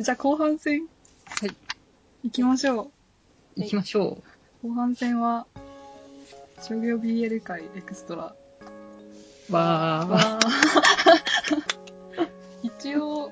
[0.00, 0.86] じゃあ後半戦
[1.26, 1.54] はい。
[2.24, 2.90] 行きましょ
[3.54, 4.22] 行きましょ
[4.64, 4.68] う。
[4.68, 5.46] 後半戦は、
[6.62, 8.34] 商業 BL 界エクストラ
[9.50, 9.52] う。
[9.52, 10.08] わー。
[10.08, 10.38] は、
[12.64, 13.30] 一応、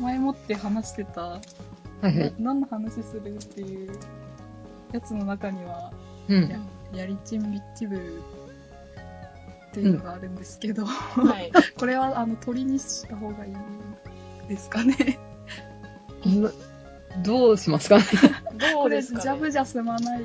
[0.00, 1.40] 前もって話してた、は
[2.02, 2.34] いはい。
[2.38, 3.98] 何の話するっていう
[4.92, 5.94] やつの中には、
[6.28, 6.46] うん。
[6.46, 6.58] や
[6.92, 11.50] やりちんビッチ部っていうのがあるんですけど、はい。
[11.80, 13.54] これはあの鳥にした方がいい
[14.50, 15.18] ですかね。
[16.24, 16.50] な
[17.22, 18.04] どうしますかね？
[18.54, 20.24] ど これうですか、ね、ジャブじゃ済まないで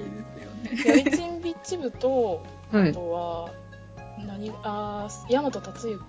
[0.76, 1.04] すよね。
[1.04, 2.90] ヤリチンビッチ部と、はい。
[2.90, 3.50] あとは、
[4.26, 6.00] 何、あー、大和達之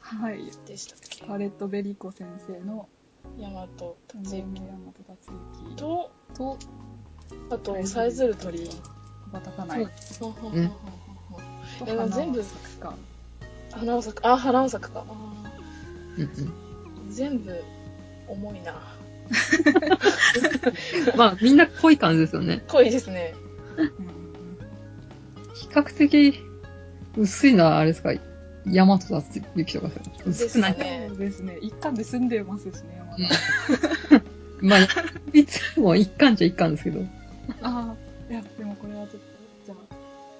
[0.00, 0.50] はい。
[0.66, 1.24] でしたっけ？
[1.26, 2.88] パレット・ベリコ先生の
[3.38, 5.30] 大和達山之本達
[5.70, 6.58] 之と、と、
[7.50, 8.68] あと、さえずる鳥。
[8.68, 8.72] 羽
[9.32, 9.88] ばたかない。
[10.20, 12.94] ほんほんほんほんほんといや全部花は咲くか。
[13.72, 15.04] 花を咲く、あ、花を咲くか。
[15.08, 15.12] あ
[16.16, 16.52] うんうんー
[17.10, 17.64] 全部、
[18.28, 18.74] 重いな。
[21.16, 22.62] まあ、みんな濃い感じですよね。
[22.68, 23.34] 濃いですね。
[23.76, 23.90] うん
[25.54, 26.40] 比較的、
[27.16, 28.12] 薄いのはあれですか？
[28.66, 29.90] 大和達之とか
[30.26, 31.58] 薄くない、ですねそうですね。
[31.60, 33.02] 一巻で住んでますしね、
[34.62, 34.78] まあ、
[35.32, 37.00] いつも一巻じゃ一巻ですけど。
[37.62, 37.92] あ
[38.30, 39.20] あ、いや、でもこれはちょっと、
[39.66, 39.94] じゃあ、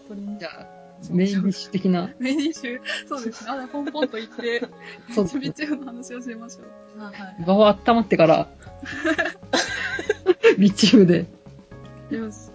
[0.08, 0.66] 鳥にじゃあ、
[1.10, 2.10] メインディッシュ的な。
[2.18, 3.50] メインディッシュ、そうですね。
[3.50, 4.66] あ、ポンポンと言って、
[5.14, 6.62] そうちびちの話をしましょ
[6.98, 7.00] う。
[7.00, 7.44] はい。
[7.44, 8.48] 場を温まってから、
[10.58, 11.26] ビッチ部で。
[12.10, 12.53] よし。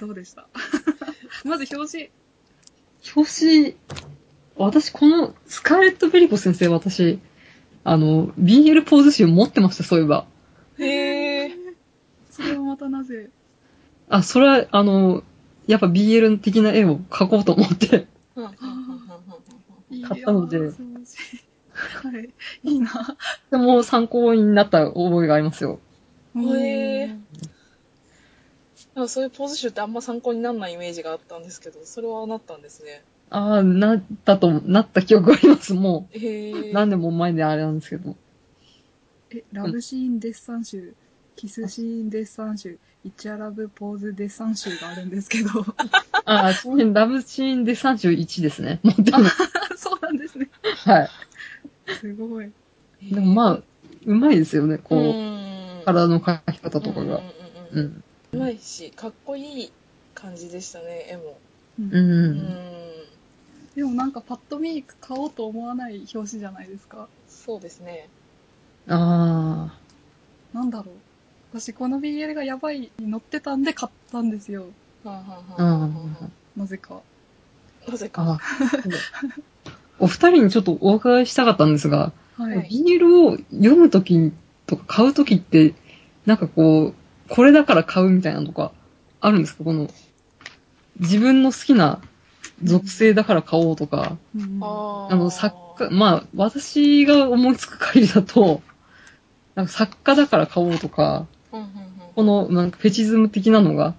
[0.00, 0.48] どうでした？
[1.44, 2.10] まず表紙。
[3.14, 3.76] 表紙、
[4.56, 7.18] 私このスカーレット・ベリコ先生私、
[7.84, 10.26] あの、BL ポーズ集持ってました、そういえば。
[10.78, 11.50] へー。
[12.30, 13.30] それはまたなぜ？
[14.08, 15.22] あ、それは、あの、
[15.66, 18.06] やっぱ BL 的な絵を描こうと思って。
[20.06, 20.72] 買ったのでは
[22.18, 22.30] い。
[22.64, 23.16] いいな。
[23.50, 25.78] でも参考になった覚えがありますよ。
[26.36, 27.24] へーうん
[28.98, 33.04] なんかそういうポーズ集ってあんま参考にならないイメージがあったんですけど、それはなったんですね。
[33.30, 35.72] ああ、なったと、なった記憶があります。
[35.72, 36.18] もへ
[36.50, 36.72] う、ー。
[36.72, 38.16] 何年も前であれなんですけど。
[39.30, 40.94] え、ラブシーンデッサン集、
[41.36, 45.50] キスシーンデッサン集、イチャラブポーズデッサン集があるんですけど。
[46.24, 48.80] ああ、ラブシーンで31ですね。
[48.82, 49.28] 持ってるの。
[49.78, 50.50] そうなんですね。
[50.62, 51.10] はい。
[52.00, 52.50] すごい。
[53.00, 53.62] でもまあ、
[54.06, 55.84] うまいですよね、うこう。
[55.84, 57.20] 体の描き方とかが。
[57.70, 58.02] うん
[58.32, 59.72] うまいし、かっこいい
[60.14, 61.38] 感じでしたね、絵も。
[61.78, 61.98] うんう。
[61.98, 62.78] うんん。
[63.74, 67.08] でもなんかパッと見買おうと思わない表紙じゃないですか。
[67.28, 68.08] そうですね。
[68.88, 69.72] あ
[70.52, 70.94] なんだろう。
[71.52, 74.66] 私この BL がやばいに載ってたんで買ったんですよ。
[75.04, 75.62] はんはあ。
[75.62, 77.00] うんはんはんなぜか。
[77.88, 78.22] なぜか。
[78.22, 78.32] あ。
[78.32, 78.40] あ
[80.00, 82.56] お二人にちょっとお伺いしたかったんですが、はい。
[82.56, 84.32] はいビールを読むとき
[84.66, 85.74] とか買うときって、
[86.26, 86.94] なんかこう、
[87.28, 88.72] これだから買うみたいなのとか、
[89.20, 89.64] あるんですか？
[89.64, 89.88] この、
[91.00, 92.00] 自分の好きな
[92.62, 94.58] 属性だから買おうとか、うん。
[94.62, 98.62] あの、作家、まあ、私が思いつく限りだと、
[99.54, 101.70] なんか作家だから買おうとか、うんうんうん。
[102.14, 103.94] この、なんかフェチズム的なのが、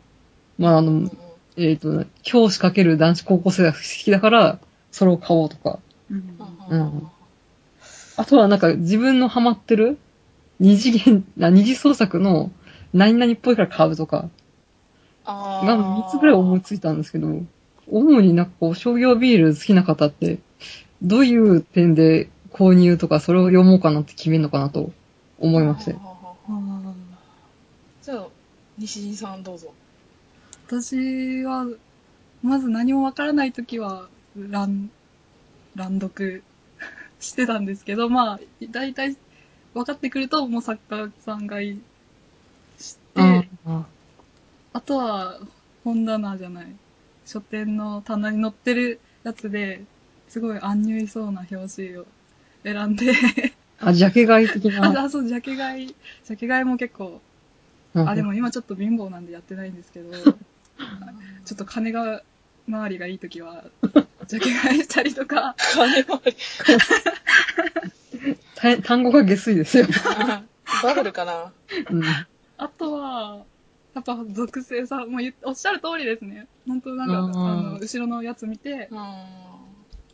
[0.58, 1.04] まあ、あうんうん。
[1.06, 1.12] の、
[1.58, 4.60] えっ、と、教師かける男子高校生が好きだから、
[4.92, 5.80] それを買おうとか。
[6.10, 6.38] うん
[6.70, 6.82] うん。
[6.82, 7.08] うん。
[8.18, 9.98] あとはなんか自分のハマってる
[10.60, 12.52] 二次元、あ二次創作の
[12.94, 14.30] 何々っぽいから買うとか、
[15.26, 17.42] あーが3つぐらい思いついたんですけど、
[17.88, 20.40] 主になんかこう商業ビール好きな方って、
[21.02, 24.92] どういう点で購入とかそれを読もうかなって決めるのかなと
[25.40, 25.94] 思いまして。
[25.94, 26.94] ははははあ
[28.02, 28.28] じゃあ、
[28.78, 29.74] 西井さんどうぞ。
[30.68, 31.68] ー私は、
[32.42, 34.90] まず何もわからないときは、乱、
[35.76, 36.44] 乱読
[37.20, 38.40] してたんですけど、まあ、
[38.72, 39.18] 大体
[39.74, 41.80] 分かってくると、もう作家さんがい
[43.70, 43.86] あ
[44.74, 45.40] あとは
[45.84, 46.66] 本棚じゃない、
[47.26, 49.84] 書店の棚に載ってるやつで、
[50.28, 52.06] すごいアンニュイそうな表紙を
[52.64, 53.14] 選んで、
[53.80, 54.90] あ、ジャケ買い的な？
[55.02, 57.22] あ、あそう、ジャケ買い、ジャケ買いも結構、
[57.94, 60.12] あ、でも今ちょっと貧乏なんでやってないんですけど、
[61.46, 62.24] ちょっと金が、
[62.68, 63.66] 周りがいいときは、
[64.28, 66.36] ジャケ買いしたりとか、金回り。
[68.56, 69.88] た単語が下水ですよ。
[70.84, 71.52] バブルかな
[71.90, 72.04] うん。
[72.58, 73.46] あとは、
[73.96, 76.48] やっぱ属性さ、もうおっしゃる通りですね。
[76.68, 78.98] 本当なんか、あうんの、後ろのやつ見て、うん。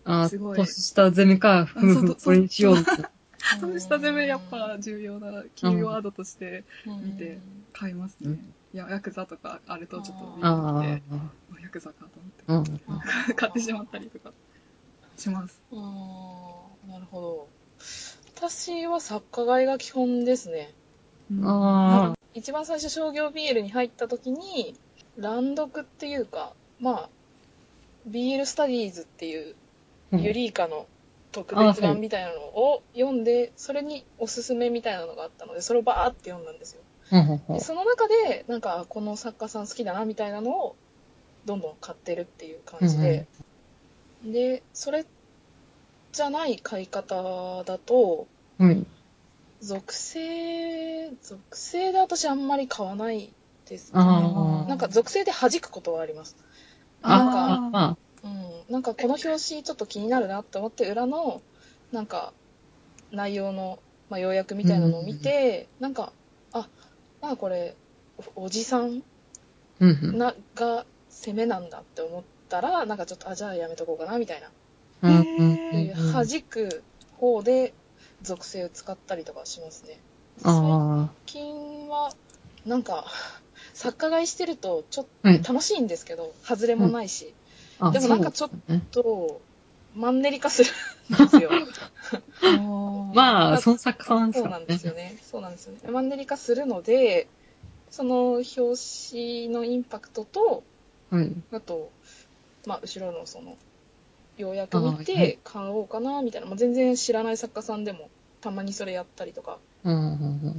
[0.08, 2.76] あすごい年下攻めか、夫婦そうこれにしよう。
[3.62, 7.40] 年下攻めやっぱ重要なキーワードとして見て
[7.74, 8.30] 買いますね。
[8.30, 11.16] うんいや、ヤクザとかあるとちょっと見あてあ、
[11.56, 12.58] あヤクザかとうん。
[12.58, 12.74] 思っ
[13.28, 14.34] て、 買ってしまったりとか
[15.18, 15.62] します。
[15.72, 17.48] なるほど。
[18.36, 20.74] 私は作家買いが基本ですね。
[21.42, 24.76] あ一番最初商業 BL に入った時に、
[25.18, 27.10] 乱読っていうか、まあ、
[28.10, 29.56] BL スタディーズっていう
[30.14, 30.18] あ。
[30.18, 30.86] ユリイカの
[31.32, 36.82] 特別版みたいなのを読んで、それにおすすめみたいなのがあったので、それをバーって読んだんですよ。
[37.12, 40.76] うんうんうんでその中で、なんか、この作家さん好きだなみたいなのを、
[41.46, 43.28] どんどん買ってるっていう感じで。
[44.26, 45.06] で、それ
[46.12, 48.28] じゃない買い方だと、
[48.58, 48.86] はい。
[49.62, 53.34] 属性、属性で私あんまり買わない
[53.68, 54.00] ですね。
[54.00, 54.70] ああ。
[54.70, 56.36] なんか属性で弾くことはあります。
[57.02, 58.74] あなんかあ、まうん。
[58.74, 61.42] なんかこの表紙ちょっと気になるなって思って裏の、
[61.92, 62.34] なんか
[63.12, 63.80] 内容の、
[64.10, 66.12] まあ、要約みたいなのを見て、なんか、
[66.52, 66.68] あ、
[67.22, 67.76] なんかこれ、
[68.36, 69.04] おおじさん
[69.82, 69.86] あ。
[69.86, 70.18] うんうん。
[70.18, 74.52] なが攻めなんだって思ったら、なんかちょっと、あ、じゃあやめとこうかなみたいな。
[75.02, 75.92] うん。
[76.14, 76.84] 弾く
[77.18, 77.74] 方で
[78.26, 80.00] 属性を使ったりとかしますね。
[80.44, 82.14] あ最近は、
[82.66, 83.06] なんか、
[83.74, 85.06] 作家買いしてると、ちょっ。
[85.22, 87.34] と楽しいんですけど、外れもないし、
[87.80, 88.50] あでもなんかちょっ
[88.92, 89.42] と、
[89.96, 91.50] マンネリ化するんですよ。
[93.14, 94.50] まあ、その作家さんですそう。
[94.50, 95.18] なんですよね。
[95.24, 95.80] そうなんですよね。
[95.90, 97.28] マンネリ化するので、
[97.90, 98.56] その表
[99.12, 100.64] 紙のインパクトと、
[101.10, 101.32] はい。
[101.52, 101.92] あと、
[102.66, 103.58] まあ、後ろのその、
[104.38, 106.48] 要約見あーはいて買おうかな、みたいな。
[106.48, 108.10] まあ、全然知らない作家さんでも、
[108.42, 109.60] たまにそれやったりとか。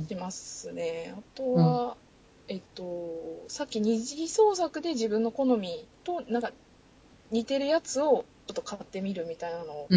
[0.08, 1.14] しますね。
[1.16, 1.96] あとは、
[2.48, 6.52] えっと、さっき二次創作で自分の好みと、なんか、
[7.32, 9.88] 似てるやつをちょっと買ってみるみたいなの。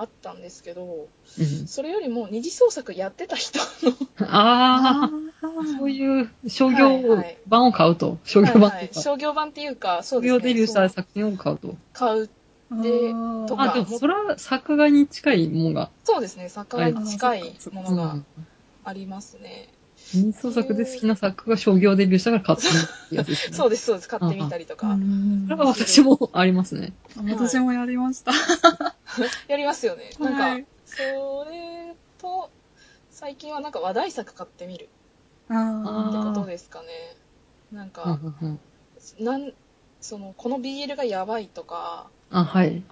[0.00, 1.08] あったんですけど、
[1.38, 1.66] うん。
[1.66, 5.10] それよりも二次創作やってた人の、ああ、あ
[5.78, 8.18] そういう商はい業はい版を買うと。
[8.24, 10.38] 商業はいはい、版っていうか、商業版っていうか、そう商ですね。
[10.38, 11.74] 業デビューした作品を買うと。
[11.92, 12.30] 買う。
[12.70, 13.12] で
[13.48, 15.90] とかあ、でもそれは作画に近いものが。
[16.04, 16.48] そうですね。
[16.48, 18.26] 作家に近いものがうん
[18.84, 19.68] ありますね。
[20.14, 23.56] 二創作で好きな作家が商業デビューしたから買ってみるってやつですね。
[23.56, 24.08] そうです、そうです。
[24.08, 24.96] 買ってみたりとか。
[25.44, 26.92] それは私もありますね。
[27.28, 28.32] 私もやりました。
[29.48, 30.10] やりますよね。
[30.18, 31.02] なんか、はいそ
[31.50, 32.50] れと、
[33.10, 34.88] 最近はなんか話題作買ってみる
[35.50, 36.86] あってことですかね。
[37.70, 38.18] なんうんか、
[39.20, 39.52] なん、
[40.00, 42.82] その、この BL がやばいとかあ、はい。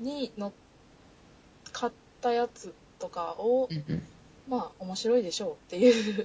[0.00, 0.52] にの
[1.72, 4.02] 買ったやつとかをう、んうん。
[4.48, 6.24] まあ、面白いでしょうっていう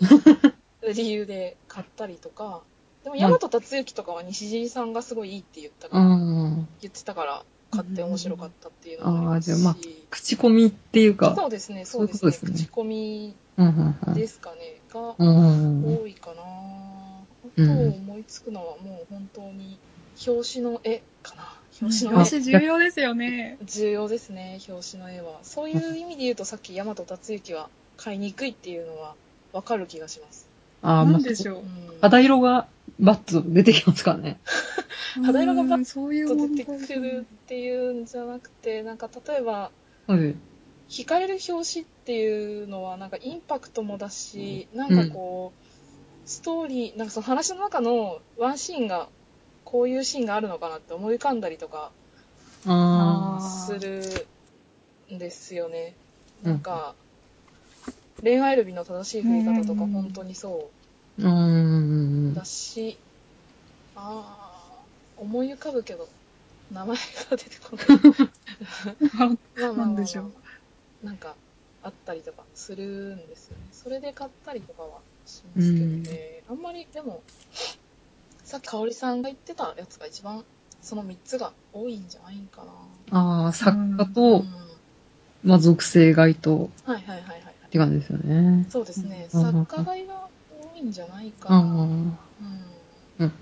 [0.94, 2.62] 理由で買ったりとか、
[3.03, 6.68] でも、大和達之とかは西尻さんがすごいいいって言ったから、うん。
[6.81, 11.33] 言ってたから、買って面白かったっていうのもありますし、あーじゃあま口コミっていうか。
[11.36, 17.25] そうですね、そうですね、ね口コミうんうんうんですかね、がうんうん多いかな、あ
[17.56, 19.77] と思いつくのはもう本当に、
[20.27, 21.61] 表紙の絵かな。
[21.81, 22.25] 表紙の絵。
[22.25, 23.57] 私重要ですよね。
[23.63, 25.39] 重要ですね、表紙の絵は。
[25.44, 29.16] そういう意味で言うと、さっき大和達之は買いにくいっていうのは
[29.54, 30.48] わかる気がします。
[30.83, 31.60] ああなんでしょう？
[31.60, 31.62] う。
[31.62, 31.66] ん。
[32.01, 32.68] 肌色が
[33.00, 34.39] バッと出てきますからね。
[35.25, 39.72] 肌色がバッうんそういうと問出てくるっていうんじゃなくて、なんか例えば、
[40.07, 40.36] はい。
[40.89, 45.62] 惹かれる表紙っていうのはなんかインパクトもだし、なんかこう、
[46.25, 49.08] ストーリー、なんかその話の中のワンシーンが、
[49.72, 51.92] こういうシーンがあるのかなって思い浮かんだりとか
[52.66, 54.25] あする
[55.13, 55.96] んですよね。
[56.44, 56.96] うんなんか、
[58.24, 61.24] 恋愛ルビの正しい振り方とかうん本当にそー。
[61.24, 62.36] うんう。
[62.36, 62.98] だし、
[63.96, 64.82] あ
[65.16, 66.08] あ、思い浮かぶけど、
[66.72, 66.98] 名前
[67.30, 67.86] が出てこない。
[69.56, 71.36] まあまあょうなんか、
[71.84, 73.63] あったりとかするんですよね。
[73.72, 76.44] それで買ったりとかはしますけどね。
[76.50, 77.22] あんまり、でも、
[78.51, 80.43] さっき香織さんが言ってたやつが一番、
[80.81, 83.17] その3つが多いんじゃないんかな。
[83.17, 84.53] ああ、作家うとん、
[85.46, 87.41] まあ、属性買いと、はいはいはいはいはい。
[87.67, 88.67] って感じですよね。
[88.70, 89.29] そうですね。
[89.34, 90.27] うん作家買いが
[90.75, 91.60] 多いんじゃないかな。
[91.60, 92.17] うん。
[93.20, 93.34] うん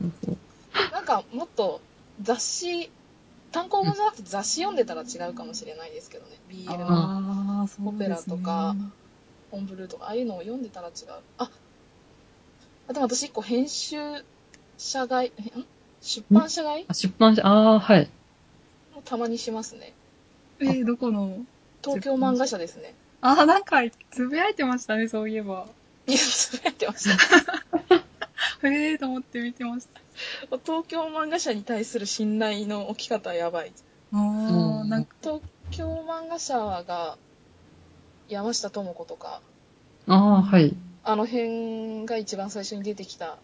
[0.91, 1.81] なんかもっと
[2.21, 2.91] 雑誌、
[3.51, 6.35] 単行本じゃなくて雑誌読んでたら違うかもしれないですけどね。
[6.51, 7.67] BL の。
[7.83, 8.75] オペラとか
[9.51, 10.93] オンブルーとか、ああいうのを読んでたら違う。
[11.39, 11.49] あ、
[12.87, 13.97] あでも私一個編集
[14.79, 15.65] 者買い、えん？
[16.01, 18.09] 出版社買いあ出版社、ああ、はい。
[18.95, 19.93] もたまにしますね。
[20.59, 21.39] えー、どこの？
[21.83, 22.93] 東京漫画社ですね。
[23.21, 23.77] あー、なんか、
[24.11, 25.67] つぶやいてましたね、そういえば。
[26.07, 27.97] いや、つぶやいてました。
[28.67, 30.01] へえーと思って見てました。
[30.65, 33.73] 東京漫画社に対する信頼の置き方はやばい。
[34.13, 36.57] ああ、うんなんか、東京漫画社
[36.87, 37.17] が
[38.29, 39.41] 山下智子とか、
[40.07, 40.75] ああ、はい。
[41.03, 43.37] あの辺が一番最初に出てきた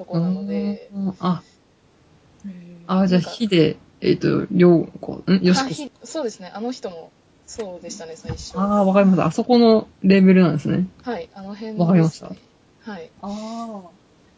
[0.00, 7.12] とこなので、うんあ、じゃあ、火で、えっ、と、りょうこ、んよしそうですね、あの人も
[7.46, 8.58] そうでしたね、最初。
[8.58, 9.26] ああ、わかりました。
[9.26, 10.86] あそこのレベルなんですね。
[11.02, 13.10] はい、あの辺わかりましたはい。
[13.20, 13.82] あ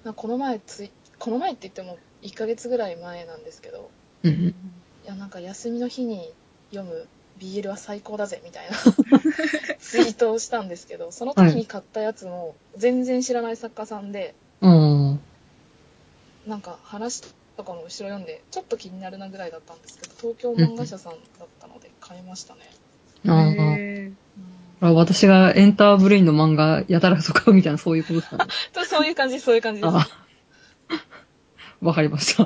[0.04, 3.90] なんかこの前つい、この前って言っても1ヶ月ぐらい前なんですけど、
[4.24, 4.32] うん。
[4.32, 4.54] い
[5.06, 6.32] や、なんか休みの日に
[6.70, 7.06] 読む
[7.38, 8.76] BL は最高だぜ、みたいな
[9.78, 15.20] ツイートをしたんですけど、その時に買ったやつも全然知らない作家さんで、うん。
[16.46, 17.22] なんか話
[17.56, 22.60] とかの後ろ読んで、ちょっと気になるなぐらいだったんですけど、東京漫画社さんだったので買いましたね。
[23.28, 23.42] ああ。
[23.76, 24.12] へー
[24.80, 28.48] これは私がエンターブレインの漫画やたらと買うみたいなそういうことですか
[28.84, 29.94] そういう感じ、そういう感じです。
[31.80, 32.44] わかりました。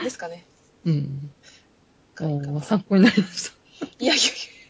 [0.00, 0.04] い。
[0.04, 0.46] ですかね。
[0.86, 1.30] うん。
[2.20, 3.86] おー参考になりました。
[3.98, 4.26] いやいやい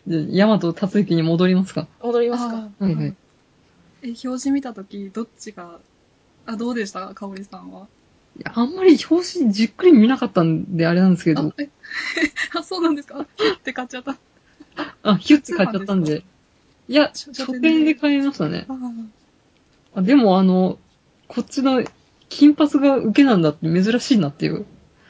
[0.08, 1.82] じゃあ、ヤマト達之に戻りますか？
[1.82, 2.54] や、戻りますか。
[2.80, 3.14] はいはい
[4.02, 5.78] え、表示見たとき、どっちが、
[6.46, 7.14] あ、どうでした？
[7.14, 7.86] かおりさんは？
[8.38, 11.68] いや、あんまり表紙じっくり見なかったんであれなんですけど、、あえ、
[12.58, 13.20] あ、そうなんですか？
[13.20, 13.26] っ
[13.62, 14.16] て買っちゃった。
[15.02, 16.24] あ、ヒュッて買っちゃったんで。
[16.88, 18.66] いや、書書店で買いましたね。
[19.94, 20.78] あでもあの、
[21.28, 21.82] こっちの
[22.28, 24.64] 金髪が受けなんだって珍しいなっていう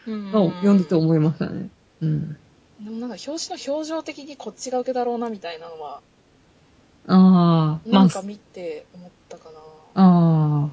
[0.07, 1.69] うんのを読んでて思いましたね。
[2.01, 2.37] うん。
[2.83, 6.01] でもなんか表紙の表情的にこっちが受けだろうなみたいなのは、
[7.07, 9.59] ああ、まあなん、か見て思ったかな。
[9.95, 10.71] あえーあ、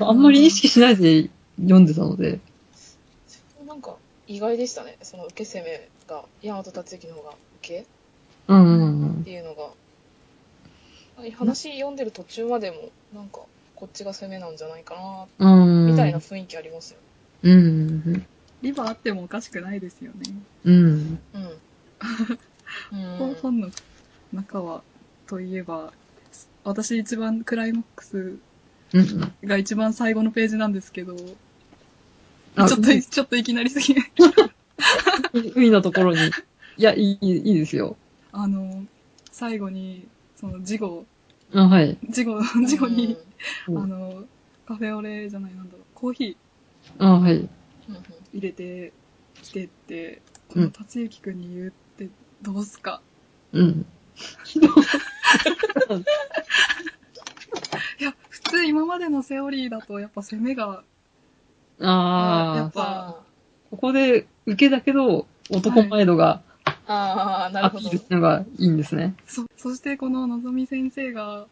[0.00, 1.28] あんまり意識しないで
[1.60, 2.38] 読んでたので、
[3.66, 3.96] なんか
[4.26, 4.96] 意外でしたね。
[5.02, 7.86] その受け攻めが、大和達之の方が受け
[8.48, 9.24] うんうんうんっ。
[9.24, 9.70] ていうのが。
[11.36, 12.76] 話読んでる途中までも、
[13.14, 13.40] なんか、
[13.76, 15.86] こっちが攻めなんじゃないかうな、ん。
[15.86, 16.98] みたいな雰囲気ありますよ。
[17.42, 17.52] うん。
[17.52, 18.26] うん。
[18.62, 20.32] リバーあってもおかしくないですよね。
[20.64, 21.18] うん。
[21.34, 23.28] うん。
[23.28, 23.34] うん。
[23.34, 23.68] 本の
[24.32, 24.82] 中は、
[25.26, 25.92] といえば、
[26.64, 28.38] 私一番クライマックス
[28.92, 29.34] うん。
[29.44, 31.36] が一番最後のページなんですけど、ち
[32.56, 33.94] あょっと、ちょっといきなりすぎ。
[35.54, 36.18] 海のところに。
[36.76, 37.96] いや、いい、いいですよ。
[38.32, 38.84] あの、
[39.30, 40.06] 最後に、
[40.36, 41.06] その、事後、
[41.54, 41.98] あ、はい。
[42.08, 43.16] 事後、事後に、
[43.68, 44.24] うんあの、
[44.66, 47.48] カフェオレじゃない、なんだろう、コーヒーあ、はい。
[48.32, 48.92] 入れて
[49.42, 52.08] きてって、こうんの達之くんに言って
[52.42, 53.02] どうすか？
[53.52, 53.86] うん。
[58.50, 60.82] いや、普通今までのセオリーだと、やっぱ攻めが、
[61.78, 63.16] やああ、っぱあ
[63.70, 67.98] ここで受けだけど、男前度がーあー、なるほどアピール。
[67.98, 69.14] するのがいいんですね。
[69.26, 71.46] そ、そしてこののぞみ先生が、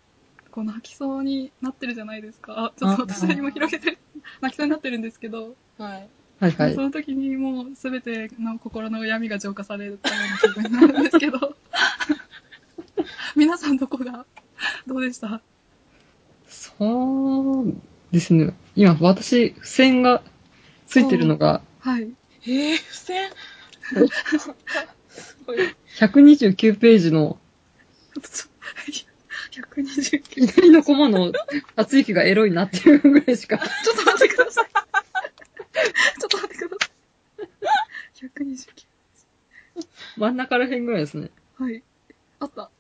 [0.51, 2.55] こう泣きそうになってるじゃないですか。
[2.57, 3.99] あ、ちょっと私は今広げてる、
[4.41, 6.09] 泣きそうになってるんですけど、はい。
[6.41, 6.81] はいはいそ。
[6.83, 11.39] の時にもうすべての心の闇が浄化されたような気分になるんですけど、
[13.37, 14.25] 皆さんどこが、
[14.87, 15.41] どうでした？
[16.79, 17.75] そう
[18.13, 18.55] ですね。
[18.77, 20.23] 今、私、付箋が
[20.87, 22.09] ついてるのが、はい。
[22.43, 23.31] えー、付箋？
[25.09, 25.59] すごい。
[25.99, 27.39] 129ページの
[29.51, 30.47] 129。
[30.47, 31.33] 左のコマの
[31.75, 33.59] 達之がエロいなっていうぐらいしか。
[33.59, 34.65] ちょっと待ってください。
[34.65, 36.91] ちょっと待ってくださ
[38.25, 38.29] い。
[38.45, 38.89] 129。
[40.17, 41.31] 真ん中ら辺ぐらいですね。
[41.57, 41.83] はい。
[42.41, 42.71] あった。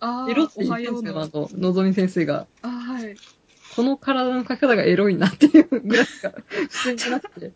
[0.00, 1.22] あー、エロっておは言ってるんですよ、ようの。
[1.22, 2.46] あと、のぞみ先生が。
[2.62, 3.16] あー、はい。
[3.76, 7.52] この体の描き方がエロいなっていうぐらいしか、付箋じゃなくて。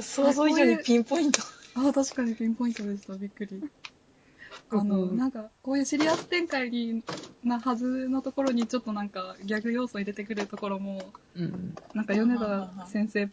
[0.00, 1.42] 想像以上にピンポイント。
[1.74, 3.12] あー、確かにピンポイントでした。
[3.14, 3.62] びっくり。
[4.70, 7.02] あの、うんなんか、こういうシリアス展開に
[7.44, 11.74] なはずのところに、ちょっとなんか、ギャグ要素入れてくるところも、うん。
[11.92, 13.28] なんか、米田先生っ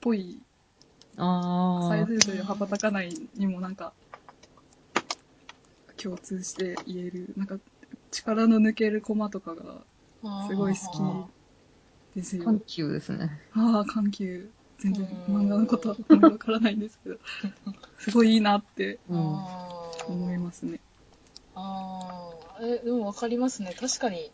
[0.00, 0.40] ぽい、
[1.18, 3.92] あサイズルで羽ばたかないにもなんか、
[6.02, 7.58] 共通して言える、なんか、
[8.12, 9.84] 力の抜けるコマとかが、
[10.48, 11.30] すごい好
[12.14, 12.44] きですよ。
[12.44, 13.40] 緩急ですね。
[13.54, 14.50] ああ、緩急。
[14.78, 17.18] 全然うん漫画のことはあんまりわからないんですけど、
[17.98, 20.80] すごいいいなって思いますね。
[21.54, 23.74] ああ、え、でもわかりますね。
[23.78, 24.30] 確かに、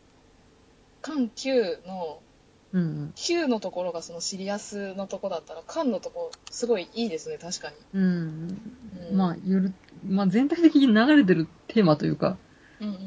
[1.02, 2.22] 緩急の、
[2.72, 3.12] うん。
[3.16, 7.76] 9のところがそのシリアスのとこだったら、間のとこ、すごいいいですね、確かに。
[7.94, 8.02] うん。
[9.10, 9.72] うんまあ、よる、
[10.06, 12.38] まあ全体的に流れてるテーマというか、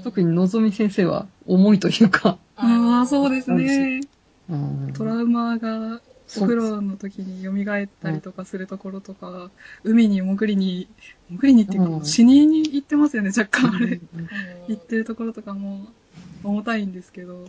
[0.03, 4.01] 特にのぞみ先生は重いというか、ああ、そうでですね。
[4.49, 6.01] うんトラウマが
[6.37, 9.49] お風呂の時に蘇ったりとかするところとか、
[9.83, 10.87] 海に潜りに、
[11.29, 13.87] 潜りにっていうか、うん死にに行ってますよね、若干あれ。
[13.87, 14.29] うん
[14.67, 15.87] 行ってるところとかも
[16.43, 17.45] 重たいんですけど、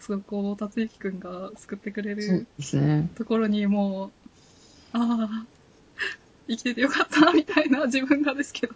[0.00, 2.46] そこを達之くんが救ってくれる。
[3.16, 4.10] ところにも
[4.92, 5.46] ああ、
[6.48, 8.74] 生きててよかった、みたいな自分がですけど。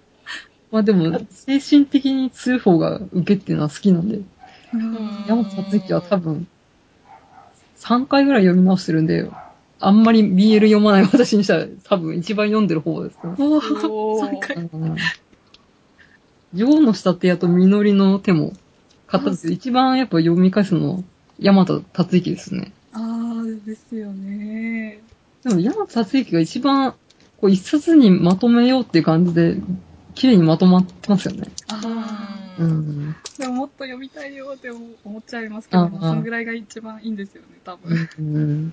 [0.75, 4.17] まあでも、精神的に通報が受けっていうのは好きなんで、
[4.73, 6.49] うん山本達之は多分、
[7.77, 9.31] 3回ぐらい読み直してるんで、
[9.79, 13.35] あんまり BL 読まない 私にしたら多分一番読んでる方ですね。
[13.39, 14.57] おおーー、3回。
[14.57, 14.97] うん
[16.55, 18.53] 女王の下手やと実りの手も
[19.07, 20.99] 買ったんですけど、一番やっぱ読み返すのは
[21.39, 22.73] 山田達之ですね。
[22.93, 25.01] ああ、ですよね。
[25.45, 26.95] でも山田達之が一番
[27.41, 29.57] こう一冊にまとめようっていう感じで、
[30.15, 31.49] 綺麗にまとまってますよね。
[31.69, 31.81] あ
[32.59, 33.17] あ、ううんん。
[33.39, 38.67] でももっと読みたいよって思思っちゃいますけど、ああそのぐらいが一番いいんですよね、多う分。
[38.67, 38.71] ん。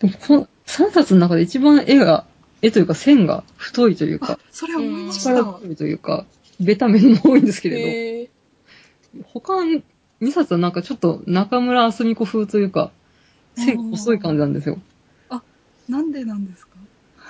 [0.00, 2.24] でもこの3冊の中で一番絵が、
[2.62, 5.30] 絵というか線が太いというあか、、それ思いました。
[5.34, 6.26] 力というか、
[6.60, 8.28] ベタ面も多いんですけれ
[9.14, 9.82] ど、他2
[10.32, 12.90] 冊はなんかちょっと中村あすみ子風というか、
[13.56, 14.78] 線が細い感じなんですよ。
[15.88, 16.69] なんでなんですか？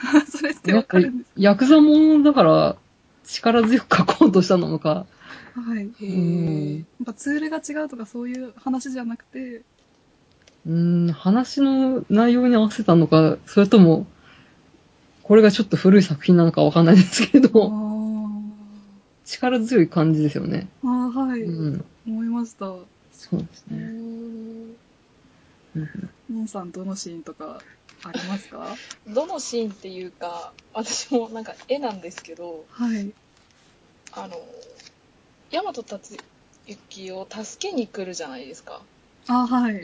[0.31, 2.77] それってわやっぱりかるんですヤクザものだから
[3.25, 5.07] 力強く書こうとしたのか、
[5.55, 5.85] かはい。
[6.01, 9.65] うんっぱツールが違うとかそういう話じゃなくて、
[10.67, 14.07] うーん、話の内容に合わせたのか、それとも、
[15.23, 20.67] これがちょっと古い作品なのかわかんないですけあど、ー力強い感じですよね。
[20.83, 21.85] あー、はい、うん。
[22.07, 22.67] 思いました。
[23.13, 23.81] そうですうね。
[23.85, 24.77] ん
[26.31, 27.61] うんさんどのシーンとか
[28.05, 28.77] ありますか？
[29.07, 33.13] どのシーンっていうか、私もなんか絵なんですけど、はい。
[34.13, 34.37] あの、
[35.53, 36.19] 大和達
[36.67, 38.81] 之を助けに来るじゃないですか。
[39.29, 39.81] あはい。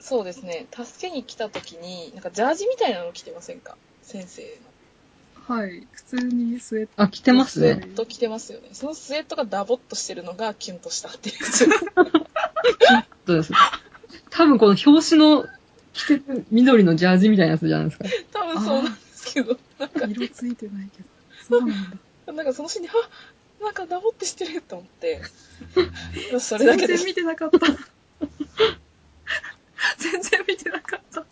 [0.00, 0.66] そうですね。
[0.72, 3.76] 助けに来た時に、なんかジャージみたいなの着てませんか？
[4.02, 5.54] 先生の。
[5.56, 5.86] はい。
[5.92, 7.02] 普通にスウェット。
[7.02, 7.74] あ、来てますね。
[7.74, 8.68] スウェット着てますよね。
[8.72, 11.36] そのスウェットがダボっとしてるのがキュンとしたっていう。
[11.46, 13.52] そうです。
[14.30, 15.46] 多分この表紙の
[15.92, 18.04] 着てる緑のジャージみたいなやつじゃないですか。
[18.32, 21.08] 多分そうなんですけど、なんか、色ついてないけど。
[21.48, 21.90] そうなん
[22.26, 22.32] だ。
[22.32, 25.22] なんかそのシーンで、あなんかダボってしてると思って。
[26.40, 27.58] それだけで全然見てなかった。
[29.98, 31.24] 全然見てなかった。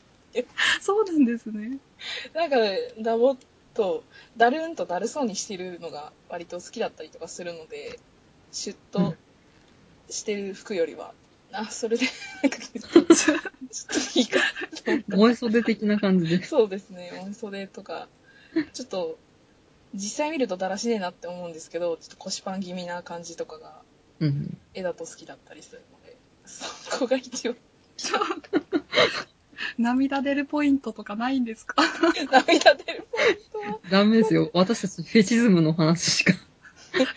[0.81, 1.79] そうなんですね。
[2.35, 2.57] なんか、
[3.01, 3.37] ダボっ
[3.75, 4.05] と、
[4.37, 7.99] だるんとだるそうにしてるのが割と好きだったりとかするので、
[8.53, 9.15] シュッと
[10.11, 11.15] してる服よりは、
[11.61, 12.07] あ、それで、
[12.43, 13.15] なんか、ちょっと、
[14.19, 14.45] いいかな
[14.79, 15.13] と思った。
[15.17, 16.45] 萌え袖的な感じで。
[16.45, 18.09] そうですね、お袖とか、
[18.73, 19.19] ちょっと、
[19.95, 23.81] 実際見るとだらしねえなって思うんですけど、ちょっと腰パン気味な感じとかが、
[24.21, 24.57] うん。
[24.75, 27.57] 絵だと好きだったりするので、そこが一番、
[29.79, 31.77] 涙出るポイントとかないんですか？
[32.31, 33.79] 涙出るポイントは？
[33.91, 34.51] ダメですよ。
[34.53, 36.35] 私たちフェチズムの話しか。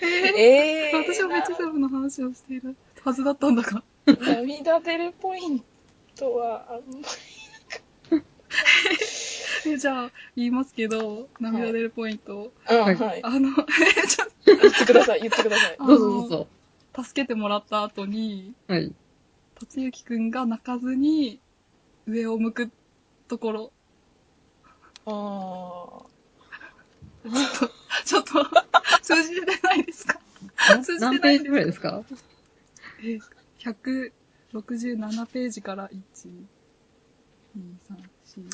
[0.06, 3.84] ええー、私はベチズムの話をしているはずだったんだが。
[4.18, 5.64] 涙出るポイン
[6.16, 7.08] トは、あんま
[9.66, 12.52] えじゃあ、言いますけど、涙出るポイント。
[12.66, 13.24] はいはい。
[13.24, 13.50] あの、
[14.04, 15.76] えちょっ言ってください、言ってください。
[15.80, 16.48] あどうぞどうぞ。
[16.94, 18.94] と、助けてもらった後に、はい。
[19.60, 21.40] 達之くんが泣かずに、
[22.08, 22.72] 上を向く
[23.28, 23.72] ところ。
[25.06, 26.06] あ
[28.06, 28.46] ちょっと、
[29.02, 30.20] 通じてないですか？
[30.84, 32.04] 通じてない何ページぐらいですか？
[33.04, 33.20] え、
[33.60, 36.30] 167ページから1、
[37.56, 38.46] 2、3、4、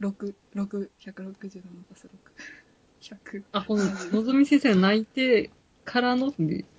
[0.00, 2.12] 5、6、6、167足す6、
[3.00, 3.42] 100。
[3.52, 5.50] あ、この、のぞみ先生が泣いて
[5.84, 6.32] からの、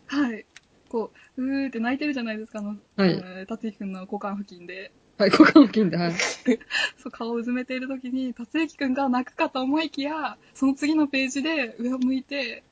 [0.08, 0.46] はい。
[0.88, 4.92] こう、うーって泣いてるじゃないですか、あの、はいえー達之くんの股間付近で。
[5.18, 6.14] はい、股間付近で、はい。
[6.98, 12.64] そう、顔をうずめている時に、達之くんが泣くかと思いきや、その次のページで上を向いて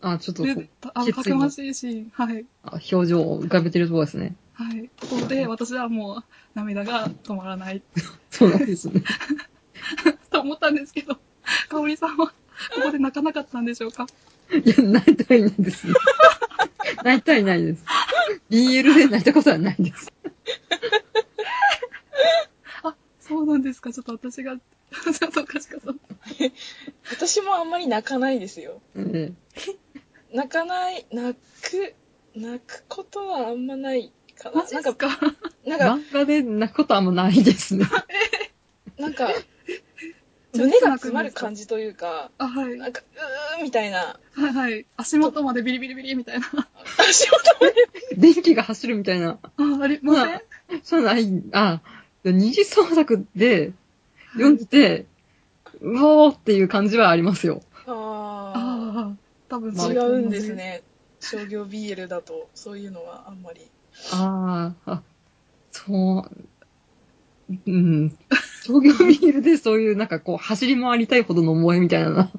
[0.00, 2.10] あ、ちょっとこうる、あのたくましいシーン。
[2.12, 2.44] はい。
[2.62, 4.36] あ表情を浮かべてるところですね。
[4.54, 4.90] はい。
[5.00, 7.82] ここで、私はもう、涙が止まらない。
[8.30, 9.02] そうなんですね。
[10.30, 11.18] と思ったんですけど、
[11.68, 12.32] かおりさんは、こ
[12.82, 14.06] こで泣かなかったんでしょうか？
[14.52, 15.94] いや、泣いたいないですね。
[17.04, 17.84] 泣いたいないです。
[18.50, 20.12] BL で泣いたことはないです。
[22.82, 23.92] あ、そうなんですか。
[23.92, 25.90] ちょっと私が、ちょっとおかしかった。
[25.92, 26.52] ー
[27.10, 28.80] 私もあんまり泣かないですよ。
[28.96, 29.32] え
[30.32, 31.94] 泣かない、泣く、
[32.34, 34.62] 泣くことはあんまないかな。
[34.62, 37.86] マジなんか、ですかえなんか、漫画で泣くことはあんまないですね。
[38.98, 39.32] なんか、
[40.54, 42.76] 胸が詰まる感じというか、あ、はい。
[42.76, 43.02] なんか、
[43.56, 44.86] うーみたいな、はいはい。
[44.96, 46.46] 足元までビリビリビリみたいな。
[46.98, 47.74] 足元まで
[48.16, 49.38] 電気が走るみたいな。
[49.42, 50.82] あ、ありません？
[50.82, 51.80] そうない、あ、
[52.24, 53.72] 二次創作で
[54.32, 55.06] 読んでて、
[55.80, 57.62] うおーっていう感じはありますよ。
[59.50, 60.54] あああ、多分違うんです。
[60.54, 60.82] ね。
[61.20, 63.60] 商業 BL だと、そういうのはあんまり。
[64.12, 65.02] ああ、あ、
[65.72, 68.16] そう、うん、
[68.64, 72.32] 商業ビールでそういうなんかこう走り回りたいほどの思いみたいなな。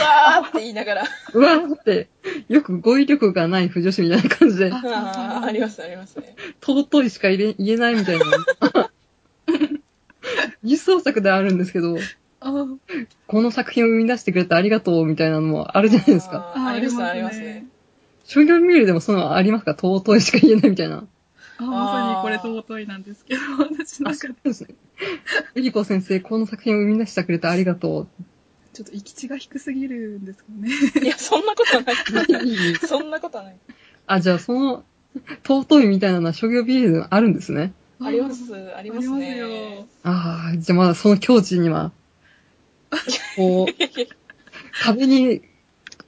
[0.00, 1.04] わーって言いながら。
[1.32, 2.08] うわーって、
[2.48, 6.34] よく語彙力がない不女子みたいな感じで、あーありますありますね。
[6.60, 8.24] 尊いしか言え言えないみたいな。
[10.62, 11.96] 輸送作であるんですけど、
[12.40, 16.52] この作品を生み出してくれてありがとうみたいなのもあるじゃないですか。
[16.56, 17.66] あーありますありますね。。
[18.24, 19.72] 商業ビールでもそういうのありますか？
[19.72, 21.04] 尊いしか言えないみたいな。
[21.58, 24.74] あまさにこれ尊いなんですけど、私なんかそうですね。
[25.54, 28.06] ゆりこ先生、この作品を生み出してくれてありがと
[28.72, 30.70] ちょっと行き地が低すぎるんですかね。
[31.02, 31.96] いや、そんなことはない。
[32.76, 33.56] そんなことはない。
[34.06, 34.84] あ、じゃあその、
[35.42, 37.72] 尊いみたいなのは商業ビールでもあるんですね。
[38.00, 39.84] あります、ありますね。
[40.04, 41.92] ああ、じゃあまだその境地には、
[43.36, 43.74] こう、
[44.82, 45.42] 壁に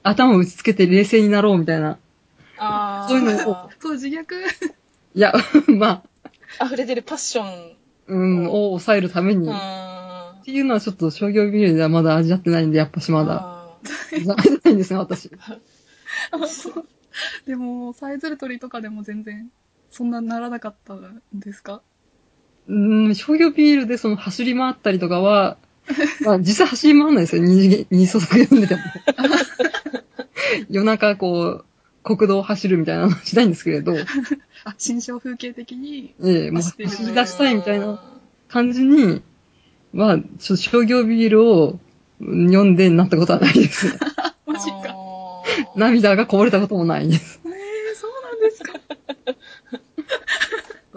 [0.03, 1.97] 頭を打ちつけて冷静になろうみたいな。
[2.57, 3.69] あそういうのをあ。
[3.79, 4.23] そう、自虐。
[5.15, 5.33] いや、
[5.67, 6.03] ま
[6.59, 7.75] あ、溢れてるパッション。
[8.05, 10.43] うん、を抑えるために、うっ。
[10.43, 13.77] ていうのはちょっと商業ビールではまだ味わってないんで、やっぱしまだ、あ
[14.25, 15.29] 残念ないんですね、私。
[17.45, 19.49] でも、サイズル取りとかでも全然、
[19.89, 21.81] そんなならなかったんですか？
[22.67, 25.57] うん、商業ビールでその走り回ったりとかは、
[26.25, 28.81] まあ実際走り回んないですよ、二次元、二次創作読んでても。
[30.69, 31.65] 夜中こう、
[32.03, 33.95] 国道を走るみたいなのはしないんですけれど、
[34.65, 38.01] あ、新象風景的に、ええもう走り出したいみたいな
[38.49, 39.21] 感じに、
[39.93, 41.79] まあ、ちょっと商業ビールを
[42.19, 43.97] 読んでなったことはないです。
[44.45, 44.81] マジか。
[44.81, 44.95] か
[45.75, 47.39] 涙がこぼれたこともないです。
[47.45, 47.51] えー、
[47.95, 48.73] そうなんですか。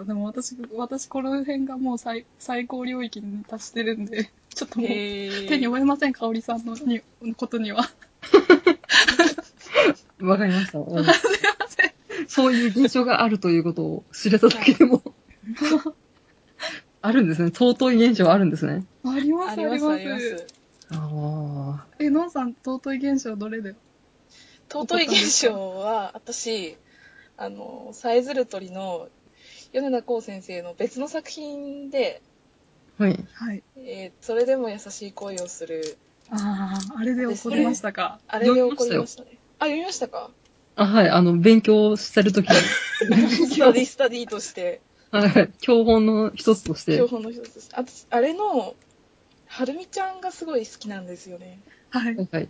[0.05, 7.03] でも私、私この辺がもう最最高領域に達してるんで、ちょっともう手手に負えません、香織さんのに
[7.35, 7.87] ことには。
[10.19, 10.79] わかりました。
[10.79, 11.13] う んすいま
[11.67, 11.93] せん。
[12.27, 15.03] そういう現象があるということを知れただけでも、
[17.03, 17.49] あるんですね。
[17.51, 18.83] 尊い現象あるんですね。
[19.03, 19.77] あります、あります。
[19.77, 20.47] あります、あります。
[20.89, 21.87] ああ。
[21.99, 23.75] え、のんさん、尊い現象どれで？
[24.69, 26.77] 尊い現象は、私、
[27.37, 29.07] あの、さえずる鳥の
[29.71, 32.23] 米田光先生の別の作品で、
[32.97, 33.17] はい。
[33.33, 33.63] はい。
[33.77, 35.97] えーそれでも優しい恋をする、
[36.29, 38.19] ああ、あれで怒りましたか？
[38.27, 39.39] あれで起こりましたね。
[39.59, 40.31] あ、読みましたか？
[40.75, 41.09] あ、はい。
[41.09, 44.81] あの、勉強してるときに、スタディスタディとして、
[45.11, 45.51] はい。
[45.61, 47.69] 教本の一つとして標、本の一つです。
[47.73, 48.75] あと、あれの、
[49.45, 51.61] はるみちゃんがすごい好きなんですよね。
[51.89, 52.15] はい。
[52.15, 52.49] はいはい。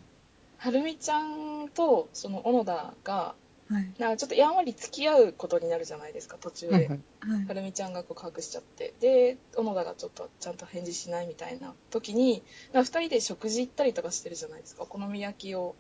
[0.57, 3.46] はるみちゃんと、その、小野田が、はい。
[3.69, 6.73] なんかちょっとやんわり付き合うことになるじゃないですか、途中で。
[6.73, 6.99] はいはい。
[7.47, 7.53] は。
[7.53, 8.93] るみちゃんが告白しちゃって。
[9.01, 14.83] で、小野田がちょっとちゃんと返事しないみたいな時に、なんか二人で食事行ったりとかしてるじゃないですか。
[14.83, 15.75] お好み焼きを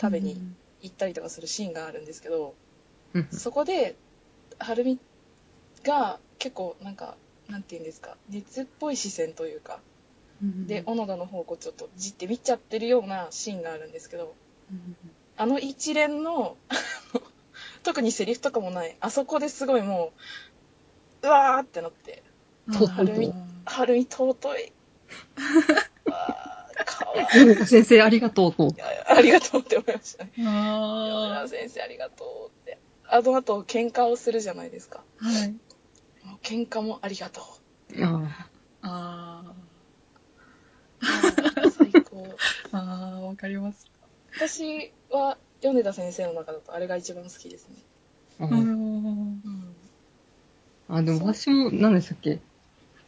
[0.00, 0.40] 食べに
[0.82, 2.54] 行ったりとかするシーンがあるんですけど、
[3.14, 3.96] うんそこで、
[4.58, 4.98] はるみ
[5.82, 7.16] が結構なんか、
[7.48, 9.80] なんていうんですか、熱っぽい視線というか、
[10.42, 14.34] うんで、小野田の方をこうちょっとじって見ちゃってるようなシーンがあるんですけど、
[15.36, 16.56] あの一連の
[17.82, 20.12] 特にセリフとかもない、あそこですごいも
[21.22, 22.22] う、うわーってなって、
[22.70, 24.72] 尊いはるみ、はるみ尊い。
[26.06, 27.66] うわーかわいい。
[27.66, 28.74] 先生ありがとうと。
[29.08, 30.32] あありがとうって思いましたね。
[30.38, 32.78] あ先生ありがとうって。
[33.06, 35.02] あの後、喧嘩をするじゃないですか。
[35.20, 35.24] あ。
[35.24, 35.50] はい。
[36.24, 37.44] もう喧嘩もありがとう。
[38.82, 39.54] ああ
[41.70, 42.26] 最高。
[42.72, 42.78] あ。
[42.78, 43.86] ああ、わかります。
[44.36, 47.76] 私は、米田先生の中だとあれが一番好きですね。
[48.40, 48.44] あ。
[48.44, 49.40] うあん。
[50.88, 52.38] あ、でも私も、何でしたっけ？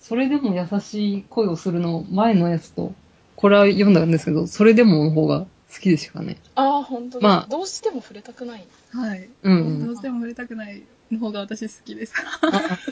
[0.01, 2.93] それでも優しい恋をするの前のやつと、
[3.37, 6.37] これは読んだんですけど、それでもの方が好きでしたかね。
[6.55, 8.67] ああ、本当だ、まあどうしても触れたくない。
[8.93, 9.29] はい。
[9.43, 9.87] うん、うん。
[9.87, 12.15] どうしても触れたくないの方が私好きです。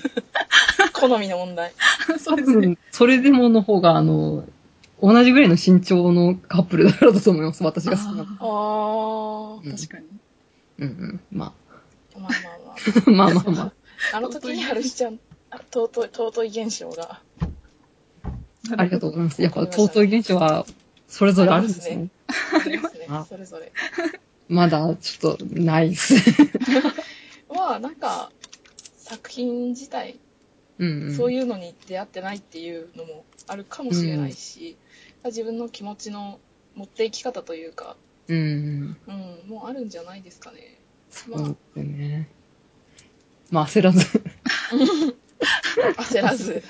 [0.95, 1.73] 好みの問題。
[2.19, 2.57] そ多うですね。
[2.69, 4.45] 分、それでもの方が、あの、
[5.03, 8.23] 同じぐらいの身長のカップルだからだと思います、私が好きなの。
[8.23, 10.07] あああ、うんあ、確かに。
[10.79, 11.21] うんうん。
[11.33, 11.53] ま
[12.17, 12.31] まあまあ
[12.67, 12.77] まあ。
[13.07, 13.73] あ、 まあまあまあ。
[14.15, 15.19] あの時にはるみちゃん、
[15.51, 17.23] あ尊い、尊い現象が。
[18.77, 19.43] ありがとうございます。
[19.43, 20.67] やっぱ、尊い現象は、
[21.09, 22.09] それぞれあるんですね。
[22.29, 23.27] ありますねあ。
[23.29, 23.73] それぞれ。
[24.49, 26.15] まだ、ちょっと、ないです。
[27.55, 28.31] まあ、なんか、
[28.97, 30.19] 作品自体、
[30.79, 31.17] うん、うん。
[31.17, 34.77] そういうのに出会ってないっていうのもあるかもしれないし、
[35.25, 36.41] 自分の気持ちの
[36.75, 37.97] 持っていき方というか、
[38.29, 38.37] うん。
[38.37, 38.97] うん。
[39.07, 39.13] う
[39.47, 40.79] ん、もうあるんじゃないですかね。
[41.11, 42.29] そうですよね。
[43.51, 44.07] まあ、焦らず。
[45.97, 46.63] 焦らず、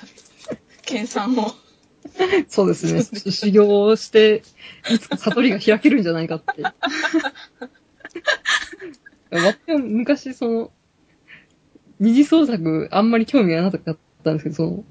[0.83, 1.51] 研鑽を。
[2.49, 3.03] そうですね。
[3.31, 4.43] 修行をして、
[4.89, 6.63] いつか悟りが開けるんじゃないかって。
[9.29, 10.71] 私は昔、その、
[11.99, 14.83] 二次創作、あんまり興味がなかったたんですけど、その、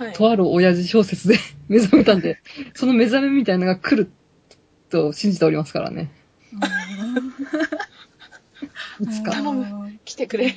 [0.00, 0.12] はい。
[0.14, 1.36] とある親父小説で
[1.68, 2.40] 目覚めたんで、
[2.72, 4.10] その目覚めみたいなのが来る
[4.88, 6.10] と信じておりますからね。
[9.00, 10.54] いつか、頼む来てくれ。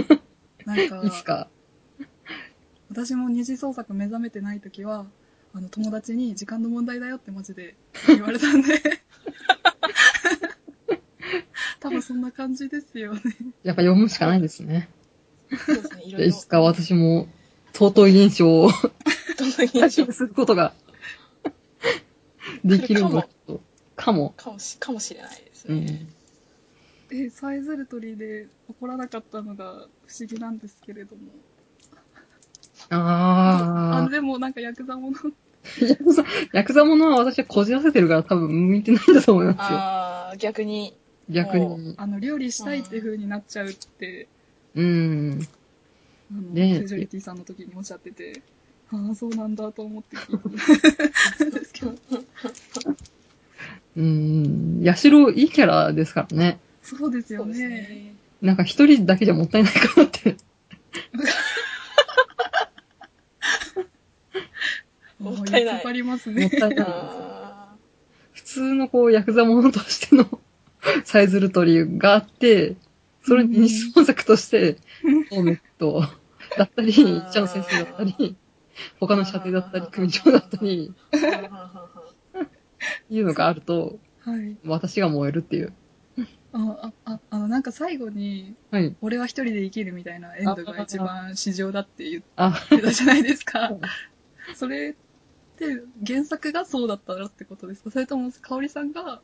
[0.66, 1.48] なんかいつか。
[2.90, 5.06] 私も二次創作目覚めてない時は
[5.54, 8.80] あの友達に時間の問題だよってマジで 言われたんで
[11.80, 13.20] 多分そんな感じですよね
[13.64, 14.88] やっぱ読むしかないですね。
[15.66, 16.28] そうですね、いろいろ。
[16.28, 17.28] いつか私も、
[17.74, 18.70] 尊い現象を
[19.38, 20.72] どんな印体象験することが
[22.64, 23.60] できるのだと。
[23.96, 24.34] かも。
[24.36, 26.08] かもし、かもしれないですね。
[27.10, 27.26] うん。
[27.26, 29.64] えさえずる鳥で怒らなかったのが
[30.06, 31.22] 不思議なんですけれども
[32.90, 35.88] あでもなんかヤクザものー。
[35.88, 39.78] ヤクザ、ヤクザものは私はこじらせてるから多分向いてないんだと思いますよ。
[39.78, 40.96] ああ、逆に。
[41.28, 41.94] 逆に。
[41.96, 44.28] あの料理したいって風になっちゃうって
[44.74, 45.48] うん。
[46.30, 48.42] あの、ねえフジョリティさんの時におっしゃってて
[48.92, 50.38] ああそうなんだと思って聞い
[50.80, 51.94] てたんですけど
[53.96, 54.80] うん。
[54.82, 56.58] ヤシロいいキャラですからね。
[56.82, 58.14] そうですよねね。
[58.42, 60.36] なんか一人だけじゃもったいないかなって。
[65.18, 66.42] もったいないわかりますね。
[66.42, 66.86] もったいない。
[66.88, 67.74] あ
[68.32, 70.40] 普通のこう、ヤクザものとしての
[71.04, 72.74] サイズルトリがあって、
[73.26, 74.76] それに二次創作として、
[75.32, 76.02] オーメット
[76.58, 78.36] だったり、チャン先生だったり、
[79.00, 80.92] 他の射程だったり、組長だったり、
[83.10, 84.56] いうのがあると、はい。
[84.64, 85.72] 私が燃えるっていう。
[86.52, 88.94] あ、あ、ああの、なんか最後に、はい。
[89.00, 93.72] 俺は一人で生きるみたいなエンドが一番市場だって言っあ、てたじゃないですか。
[94.54, 94.94] それっ
[95.56, 97.90] て原作がそうだったらってことですか？
[97.90, 99.22] それとも、香織さんが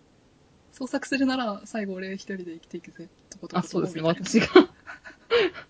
[0.73, 4.03] 創作するなら最後俺一人で生きていくぜってことあ、そうですね。
[4.03, 4.47] 私が、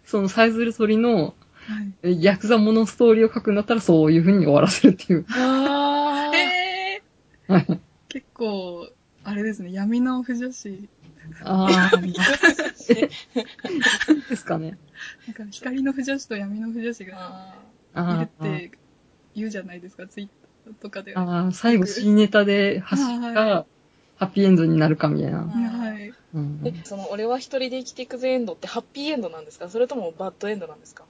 [0.05, 1.35] そのサイズルトリの
[1.67, 1.93] はい。
[2.03, 5.25] えヤクザものストーリーを書くんだったらそういう風に終わらせるっていう。
[5.29, 6.37] あー。
[6.37, 7.81] えー、はい。
[8.09, 8.89] 結構、
[9.25, 10.89] あれですね、闇の不女子、
[11.45, 12.15] ああ、 で
[14.37, 14.79] すかね。
[15.27, 17.55] なんか光の不女子と闇の不女子が
[17.95, 18.79] あいるあっーて
[19.35, 20.29] 言うじゃないですか、ツイッ
[20.65, 21.15] ターとかで。
[21.15, 23.67] あー、最後新ネタで走っはか、
[24.21, 25.39] ハッピーエンドになるかみたいな。
[25.39, 25.45] は
[25.99, 26.13] い。
[26.35, 29.69] うんーえ、その、俺は一人で生きていくぜエンドってハッピーエンドなんですか？
[29.71, 31.05] それともバッドエンドなんですか？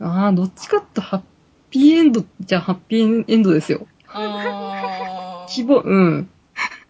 [0.00, 1.22] ああ、どっちかってハッ
[1.70, 3.86] ピーエンドじゃハッピーエンドですよ。
[4.08, 5.48] あー。
[5.54, 6.28] 希望、うん。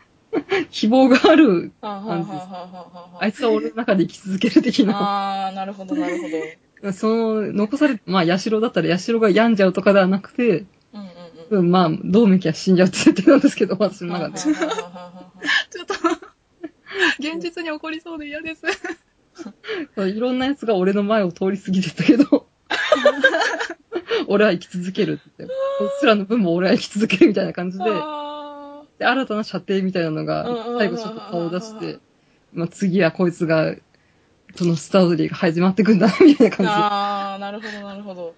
[0.71, 4.97] 希望がある、はあはあはあはあはああいつは俺の中で生き続ける的な。
[4.97, 6.29] ああ、なるほど、なるほ
[6.83, 6.93] ど。
[6.93, 11.07] その、残され、まあ、ヤシロだったらヤシロが病んじゃうとかではなくて、うんうん
[11.51, 11.59] うん。
[11.61, 14.39] うん、まあ、どうめきは死んじゃうって設定なんですけど、私の中で。
[15.71, 15.95] ちょっと、
[17.19, 18.63] 現実に起こりそうで嫌です。
[20.07, 22.47] いろんな奴が俺の前を通り過ぎてったけど、
[24.29, 25.45] 俺は生き続けるって。
[25.45, 30.45] こいつらの分も俺は生き続けるみたいな感じで、あで新たな射程みたいなのが
[30.79, 31.99] 最後ちょっと顔を出して、
[32.53, 33.75] まあ次はこいつが、
[34.55, 38.35] そのスタートリーが始まってくんだな、みたいなー感あー、なるほど、なるほど。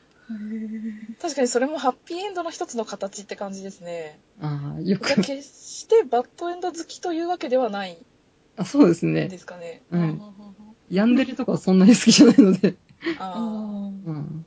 [1.20, 4.18] 確かにそれもハッピーエンドの一つの形って感じですね。
[4.40, 4.46] じ。
[4.46, 7.96] ああ、よく決してバッドエンド好きというわけではない
[8.56, 9.28] あ、そうですんね。
[9.28, 9.82] ですかね。
[9.90, 10.20] うん
[10.90, 12.74] ヤンデレとかはそんなに好きじゃないので。
[13.18, 14.46] あうん。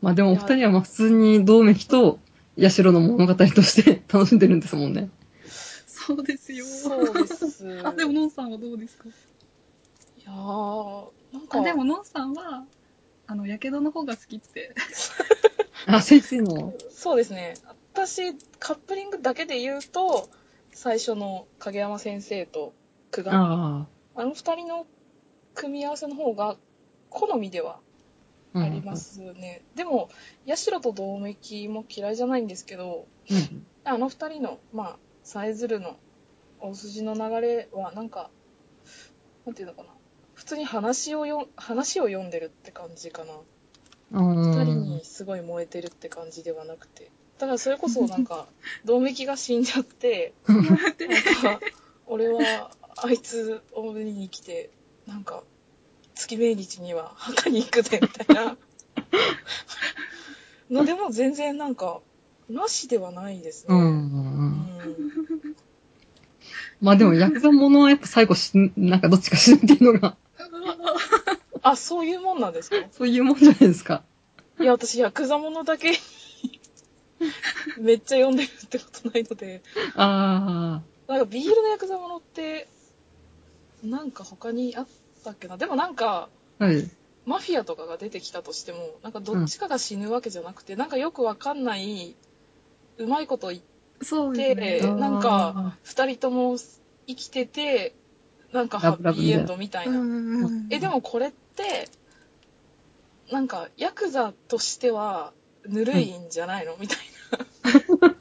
[0.00, 2.18] まあでもお二人はまあ普通に同盟と
[2.56, 5.10] ヤシロの物語として楽しんでるんですもんね。
[5.86, 6.64] そうですよ。
[6.64, 7.80] ーそうです。
[7.86, 9.08] あ、でも、ノンさんはどうですか？
[9.08, 12.64] いやー、なんか、あ、でも、ノンさんは、
[13.34, 14.72] あの、やけどの方が好きって。
[15.88, 16.72] あ、先生の。
[16.88, 17.54] そうですね。
[17.92, 20.30] 私、カップリングだけで言うと、
[20.70, 22.74] 最初の影山先生と
[23.10, 23.34] 久我。
[23.34, 24.86] ああの二人の
[25.54, 26.56] 組み合わせの方が
[27.10, 27.80] 好みでは
[28.52, 28.68] あ。
[28.68, 28.94] りま。
[28.94, 29.64] すね。
[29.74, 30.10] でも、
[30.46, 31.36] 社と同盟
[31.68, 33.66] も嫌いじゃないんですけど、うん。
[33.82, 35.96] あの二人の、まあ、さえずるの
[36.60, 38.30] 大筋の流れは、なんか、
[39.44, 39.93] なんていうのかな。
[40.44, 43.32] 普通に話をよ、話を読んでるって感じかな。
[44.10, 47.10] 二二人にすごい燃えてるって感じではなくて。
[47.38, 48.46] だからそれこそなんか、
[48.84, 51.60] 同盟が死んじゃって、なんか、
[52.06, 54.68] 俺はあいつを見に来て、
[55.06, 55.42] なんか、
[56.14, 58.58] 月命日には墓に行くぜ、みたいな。
[60.70, 62.02] のでも全然なんか、
[62.50, 63.74] なしではないですね。
[63.74, 63.82] うん。
[63.82, 65.56] うん
[66.82, 70.18] まあでも、ヤクザものはやっぱ最後死ん、なんかどっちか死ぬっていうのが、
[71.64, 72.76] あ、そういうもんなんですか？
[72.92, 74.04] そういうもんじゃないですか。
[74.60, 75.92] いや、私、ヤクザものだけ
[77.78, 79.62] めっちゃ読んでるってことないので、
[79.96, 82.68] あなんかビールのヤクザものって、
[83.82, 84.86] なんか他にあっ
[85.24, 85.56] たっけな？
[85.56, 86.28] でもなんか、
[86.60, 86.64] あ。
[86.64, 86.88] はい。
[87.26, 92.14] マフィアとかが出てきたとしても、なんかどっちかが死ぬわけじゃなくて、なんかよくわかんない、
[92.98, 93.60] うまいこと言っ。
[94.34, 96.58] て、あーなんか、二人とも
[97.06, 97.94] 生きてて、
[98.52, 99.98] なんかハッピーエンドみたいな。
[99.98, 101.88] うんえ、でもこれって、
[103.30, 105.32] なんか、ヤクザとしては、
[105.66, 106.76] ぬるいんじゃないの？
[106.78, 106.98] みたい
[108.00, 108.14] な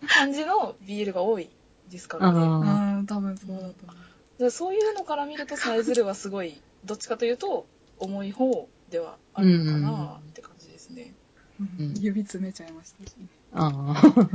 [0.08, 1.50] 感じの BL が多い
[1.90, 2.38] ですからね。
[2.38, 4.42] あああ、多分そうだと思う。
[4.42, 7.66] でそういうのから見ると、さえずるはすごい、どっちかというと、
[7.98, 11.14] 重い方ではあるのかなって感じですね。
[11.60, 13.26] うん指詰めちゃいましたしね。
[13.52, 13.72] あ。
[13.96, 14.28] あ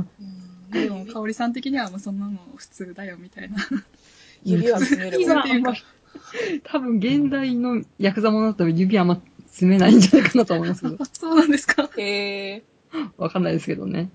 [0.70, 3.56] でも、かおりさん的にはもうそんなの普通だよみたいな。
[4.42, 5.74] 指は詰めるわ今っていうか
[6.64, 10.96] 多分現代のヤクザものだったら指あんま詰めないんじゃないかなと思いますけど。
[11.00, 11.88] あ そうなんですか？
[11.98, 12.62] へえ
[13.16, 14.10] わかんないですけどね。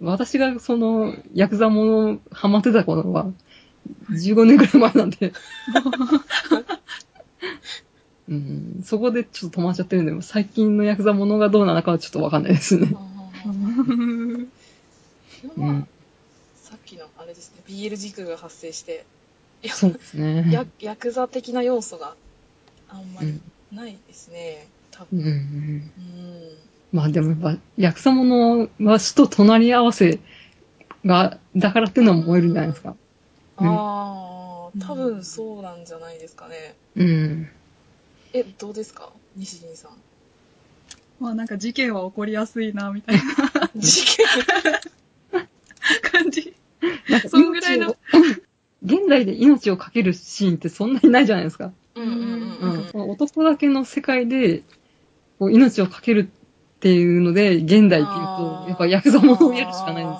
[0.00, 3.30] 私がその、ヤクザものハマってた頃は、
[4.10, 5.32] 15年くらい前なんで。
[8.28, 12.94] うん、そこでちょっと止まっちゃってるんで、最近のヤクザものがどうなのかはちょっとわかんないですね。
[15.56, 15.88] うん
[16.62, 19.06] さっきのあれですね、BL 軸が発生して、
[19.68, 20.46] そうですね。
[20.50, 22.14] ヤヤクザ的な要素が
[22.88, 23.40] あんまりうん
[23.76, 25.32] ないですね、多うんう分。
[25.32, 25.90] んうん。
[26.92, 30.20] まあでもやっぱ、ヤクザものは死と隣り合わせ
[31.04, 32.90] が、だからっていうのは燃えるんじゃないですか。
[33.58, 36.74] うんああ、多分そうなんじゃないですかね。
[36.96, 37.48] うん。
[38.34, 39.92] え、どうですか西陣さん。
[41.18, 44.26] まあなんか事件は起こりやすいな、みたいな事件？
[46.12, 46.54] 感じ。
[47.30, 47.95] そんぐらいの
[49.06, 51.72] 現代で命をかけるシーンってそんなにないじゃないですか。
[51.94, 54.62] うんうんうん男だけの世界で、
[55.38, 56.28] こう命をかける
[56.76, 60.16] っていうので、現代っていうと、やっぱヤクザものをやるしかないんで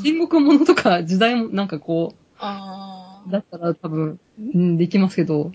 [0.00, 0.04] す。
[0.04, 5.52] 戦国ものとか時代もなんかこあう、だったら多分、うんできますけど、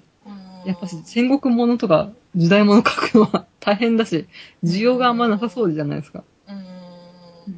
[0.66, 0.68] ー。
[0.68, 4.28] やっぱし戦国ものとか時代もの書くのは大変だし、
[4.64, 6.24] 需要があんまなさそうじゃないですか。
[6.48, 6.60] うんう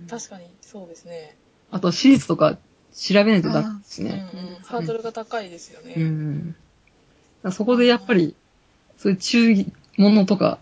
[0.04, 1.36] ん確かにそうですね。
[1.72, 2.58] あと、史実とか
[2.98, 4.30] 調べないとダメですうんうんね。
[4.64, 5.96] ハードルが高いですよね。
[5.98, 6.56] うん。
[7.52, 8.36] そこでやっぱり、
[8.98, 10.60] そういう中義ものとか、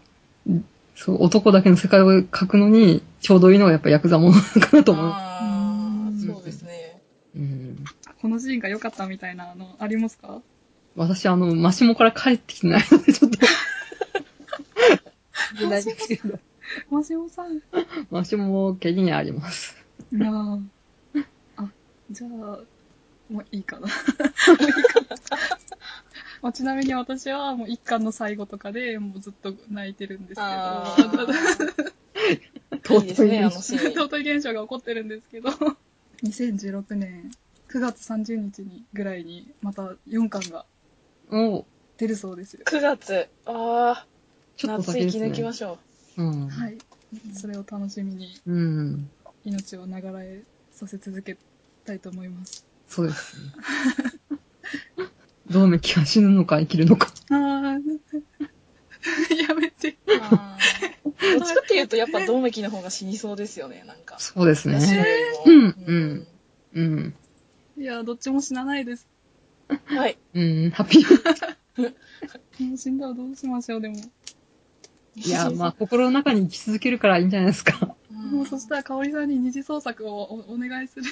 [0.96, 5.06] そう男だけの世界を書くのに、ちょうどいいのがやっぱヤクザものかなと思う。
[5.06, 7.02] あうんあ、そうですね。
[7.36, 7.84] うん。
[8.22, 10.42] このシーンが良かったみたいなのありますか？
[10.96, 13.40] 私、あの、マシモから帰ってきてないので、ちょっと。
[16.90, 17.58] マシモさん。
[17.58, 17.62] い
[18.12, 19.76] マシモ毛にあります。
[20.12, 20.60] やーあ、
[22.14, 22.30] じゃあ、
[23.30, 23.88] もういいかな。
[23.88, 25.08] もういいかな。
[26.44, 31.04] まあ、ちなみに私はもう一巻の最後とかでもうずっと泣いてるんですけど、ああ、
[32.96, 33.94] いいですね、あのシーン。
[33.94, 35.50] 尊い現象が起こってるんですけど、
[36.24, 37.32] 2016年
[37.70, 40.66] 9月30日にぐらいにまた4巻が
[41.32, 41.66] お
[41.98, 42.66] 出るそうですよ。
[42.66, 43.30] 9月。
[43.46, 44.08] ああ、
[44.58, 45.28] ちょっと夏生き先ですね。
[45.30, 45.80] 抜きましょ
[46.18, 46.50] うん。
[46.50, 46.78] はい。
[47.34, 49.10] それを楽しみにうん。
[49.46, 51.38] 命を流れさせ続け
[51.84, 52.66] たいと思います。
[52.88, 53.52] そうですね。
[55.50, 57.14] どうめきは死ぬのか生きるのか。
[57.30, 57.82] あー
[59.48, 59.90] やめて。
[59.90, 59.96] う。
[60.22, 64.18] あーどっちかっていうと、やっぱ、ドンメキの方が死にそうですよね、なんか。
[64.20, 64.76] そうですね。
[64.76, 65.04] よ
[65.46, 65.74] りも。
[65.86, 66.28] うん
[66.74, 67.16] うん。
[67.78, 69.08] いや、どっちも死なないです。
[69.70, 69.98] うん。
[69.98, 70.18] はい。
[70.34, 71.94] うん、ハッピー。
[72.66, 73.96] もう死んだらどうしましょう、でも。
[75.16, 77.96] いや、まあ、心の中に生き続けるからいいんじゃないですか。
[78.24, 81.06] うんもうそしたら、香織さんに二次創作をおお願いする。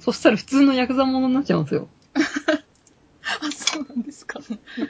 [0.00, 1.88] そしたら普通のヤクザものになっちゃうんですよ。
[2.14, 2.20] あ、
[3.52, 4.40] そうなんですか。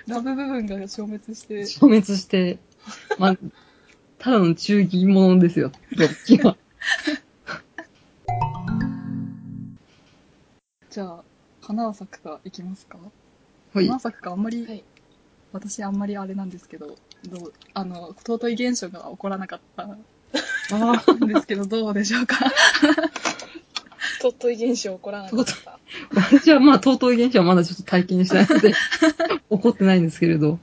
[0.07, 1.67] ラブ部分が消滅して。
[1.67, 2.59] 消滅して、
[3.19, 3.37] まあ、
[4.19, 6.57] ただの中義ものですよ、どっちは。
[10.91, 11.25] じゃあ、
[11.61, 13.95] 花は咲くかいきますかはい花。
[13.95, 14.85] は咲くかあんまり、はい
[15.53, 16.97] 私あんまりあれなんですけど、
[17.29, 19.99] どう、あの、尊い現象が起こらなかったん
[21.27, 22.37] ですけど、どうでしょうか？
[24.21, 25.79] 尊い現象起こらなかった。
[26.15, 28.75] 私はまあ、尊い現象はまだちょっと体験してないので、
[29.51, 30.59] 怒ってないんですけれど。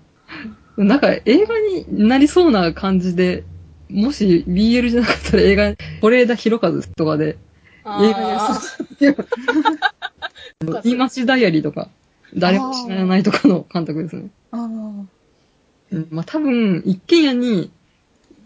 [0.75, 3.43] なんか映画になりそうな感じで、
[3.89, 7.37] もし BL じゃなかったら映画、是枝裕和とかで、映
[7.85, 8.59] 画やあ
[10.83, 11.89] 言い待ちダイアリーとか、
[12.35, 14.29] 誰も知らないとかの監督ですね。
[14.51, 15.05] ああ。
[15.93, 17.71] うん、まあ多分、一軒家に、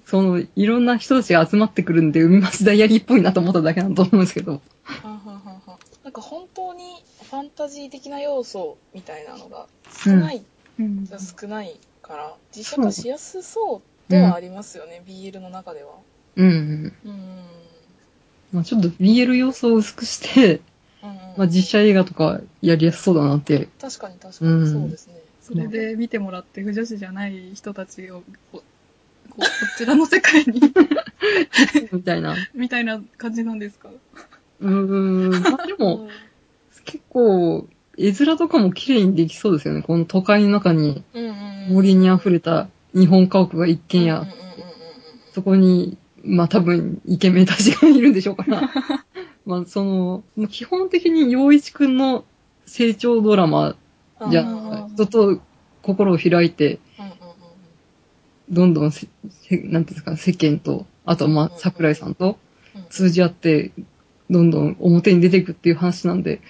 [0.05, 4.61] その、いろんな人たちが集まってくるんで、海町ダイアリーっぽいなと思っただけなんだと思うんですけど。
[4.85, 9.67] ーはんはんはんはんなんか本当にファンタジー的な要素みたいなのが
[10.05, 10.45] 少ない、
[10.79, 11.05] うん。
[11.05, 15.91] が少ないから、実写化しやすそうではありますよね、BL の中では。
[16.37, 16.93] うん。
[17.05, 17.41] うん。
[18.53, 20.61] まあちょっと BL 要素を薄くして、
[21.03, 23.67] うんうんまあ実写映画とかやりやすそうだなって。
[23.79, 25.21] 確かに確かに、うんそうですね。
[25.47, 28.21] それで見てもらって、不女子じゃない人たちを、
[28.51, 29.45] こう、こうこ
[29.77, 30.59] ちらの世界に、
[31.93, 32.35] みたいな。
[32.53, 33.89] みたいな感じなんですか？
[34.59, 35.41] うーん。
[35.43, 36.09] まあでも、
[36.83, 37.65] 結構、
[37.97, 39.81] 絵面とかも綺麗にできそうですよね。
[39.81, 41.03] この都会の中に
[41.69, 44.27] 森に溢れた日本家屋が一軒家
[45.33, 48.69] そこに、まあ多分、イケメンたちがいるんでしょうから。
[49.47, 52.25] まあその、基本的に陽一くんの
[52.65, 53.75] 成長ドラマ
[54.19, 54.43] うんじゃ
[54.97, 55.41] 人と
[55.83, 56.79] 心を開いて、
[58.49, 62.37] どんどんせ、せなんていうんですか、世間と、あとまあ桜井さんと
[62.75, 63.71] うん通じ合って、
[64.29, 66.41] どんどん表に出ていくっていう話なんで、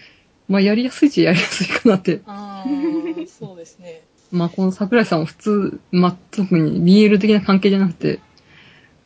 [0.47, 2.21] まあやりやすいっちゃやりやすいかなって。
[2.25, 4.03] あーそうですね。
[4.31, 8.19] まあこの桜井さんは普通、まあ特に BL 的な関係じゃなくて、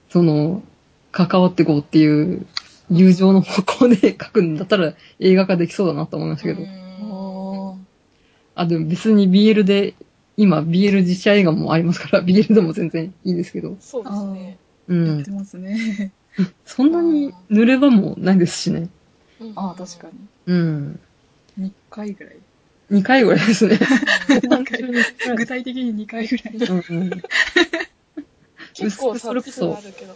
[0.09, 0.61] その、
[1.11, 2.45] 関わっていこうっていう
[2.89, 6.80] 友情の方向で 書くんだったら映画化できそうだなと思いましたけど。
[8.61, 9.95] うんあ、でも別に BL で、
[10.37, 13.77] 今 BL 実写映画もありますから、 BL でも全然いいんですけど。
[13.79, 14.57] そうですね。
[14.87, 15.31] うんやって。
[15.31, 16.11] ますね。
[16.65, 18.89] そんなに濡れ場もないですしね。
[19.39, 20.07] うんああ、確か
[20.45, 20.99] うん。
[21.57, 21.67] に。
[21.67, 22.35] 2回ぐらい。
[22.91, 23.79] 2回ぐらいですね。
[24.49, 24.77] なんか
[25.35, 26.55] 具体的に2回ぐらい。
[26.55, 27.09] うんうん。
[28.73, 30.15] 結構それこそ差あるけど。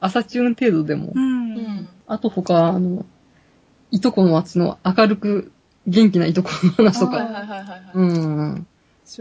[0.00, 1.12] 朝チューン程度でも。
[1.14, 1.18] う。
[1.18, 1.88] うんん。
[2.06, 3.04] あと他、あの、
[3.90, 5.52] いとこの街の明るく
[5.88, 7.24] 元気ないとこの話とはいか。
[7.24, 7.82] はいはいはいはい。
[7.94, 8.66] うん。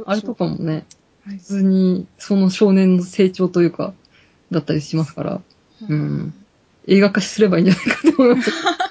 [0.06, 0.80] あれとかもね、は
[1.34, 3.94] い普通にその少年の成長というか、
[4.50, 5.42] だったりしますから、
[5.90, 6.34] うん
[6.88, 8.52] 映画化すればいいんじゃないかと思います。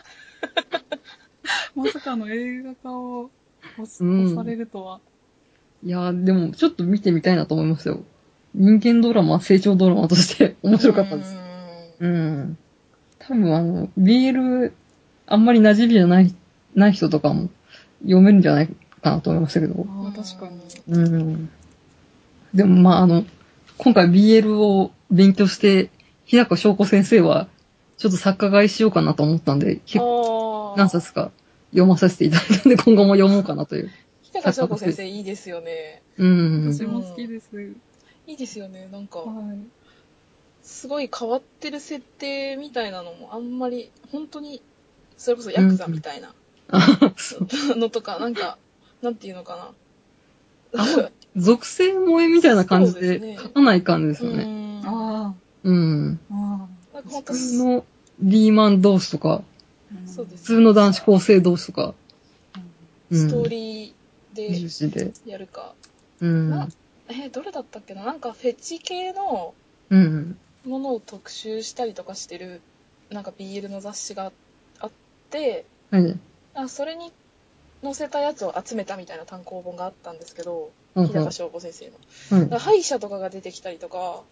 [1.74, 3.30] まさかの映画化を
[3.74, 5.00] 押すうん押されるとは。
[5.82, 8.02] いやー、でもちょっと見てみたいなと思いましたよ。
[8.54, 11.36] 人間ドラマ、成長ドラマとして面白かったです。
[12.00, 12.58] うん。
[13.18, 14.72] 多分あの、BL、
[15.26, 16.34] あんまり馴染みじゃない、
[16.74, 17.48] ない人とかも
[18.07, 18.68] 読めるんじゃない
[19.02, 19.86] かなと思いましたけど。
[19.88, 20.61] ああ、確かに。
[20.88, 21.50] うん。
[22.54, 23.24] でもまああの、
[23.76, 25.90] 今回 BL を勉強して、
[26.24, 27.48] 日高翔子先生は、
[27.98, 30.36] ちょっと作家買いしようかなと思ったんで、結構
[30.66, 31.30] 構何冊か
[31.70, 33.90] 読まさせていただいたんで、今後も読もうかなという。
[34.22, 36.02] 日高翔子先生いいですよね。
[36.18, 36.72] うん。
[36.72, 37.48] 私も好きです。
[38.26, 38.88] いいですよね。
[38.92, 39.59] なんか、はい。
[40.62, 44.62] すごい変わってる設定みたいなのもあんまり、本当に、
[45.16, 46.34] それこそヤクザみたいな
[47.76, 48.58] のとか、なんか、
[49.02, 49.74] なんていうのか
[50.74, 50.82] な。
[50.82, 54.44] あ属性萌えみたいな感じで書かない感じですよね。
[54.44, 56.20] うんあうん。
[56.30, 57.84] あ、あ普通の
[58.20, 59.42] リーマン同士とか、
[59.92, 60.08] あ。
[60.08, 61.94] そうです普通の男子高生同士とか、
[63.10, 65.12] うんストーリー重で。
[65.26, 65.74] やるか。
[66.20, 66.50] うん。
[66.50, 66.68] な
[67.08, 68.04] え、どれだったっけな？
[68.04, 69.54] なんかフェチ系の
[69.90, 70.38] うん。
[70.64, 72.60] ものを特集したりとかしてる、
[73.10, 74.32] なんか BL の雑誌が
[74.80, 74.90] あっ
[75.30, 76.18] て、はい。
[76.57, 77.12] あそれに
[77.82, 81.92] 載せたやつを集めたみたいな単行本があったんですけど、うん日高翔子先生の。
[82.30, 84.22] はいだから歯医者とかが出てきたりとか、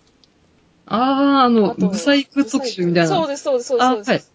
[0.87, 3.09] ああ、あの、ブサイク特集みたいな。
[3.09, 3.87] そうです、そうです、そうです。
[3.87, 4.33] あそうです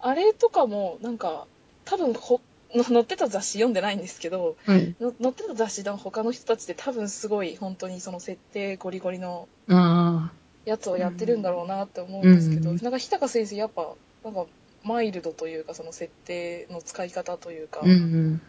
[0.00, 1.46] あれとかも、なんか、
[1.84, 2.40] 多分ほ、
[2.74, 4.94] の載ってた雑誌読んでないんですけど、はい。
[5.00, 10.32] の載ってた雑誌の他の人たちって多分すごい本当にその設定ゴリゴリのあ
[10.64, 13.94] やつをやってるんだろうなって思うんですけど、うんなんか日高先生やっぱ、
[14.24, 14.46] なんか
[14.84, 18.40] マイルドというかその設定の使い方というか、あ、うんうん。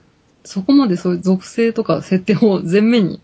[0.43, 3.21] そこまでそういう属性とか設定を前面に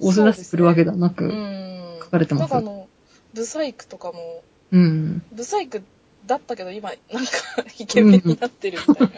[0.00, 1.98] 押し出してくるわけではなく、うん。
[2.02, 2.88] 書かれてますなんかあの、
[3.34, 5.22] ブサイクとかも、うん。
[5.32, 5.82] ブサイク
[6.26, 7.30] だったけど今、なんか
[7.78, 9.12] イケメンになってるみたいな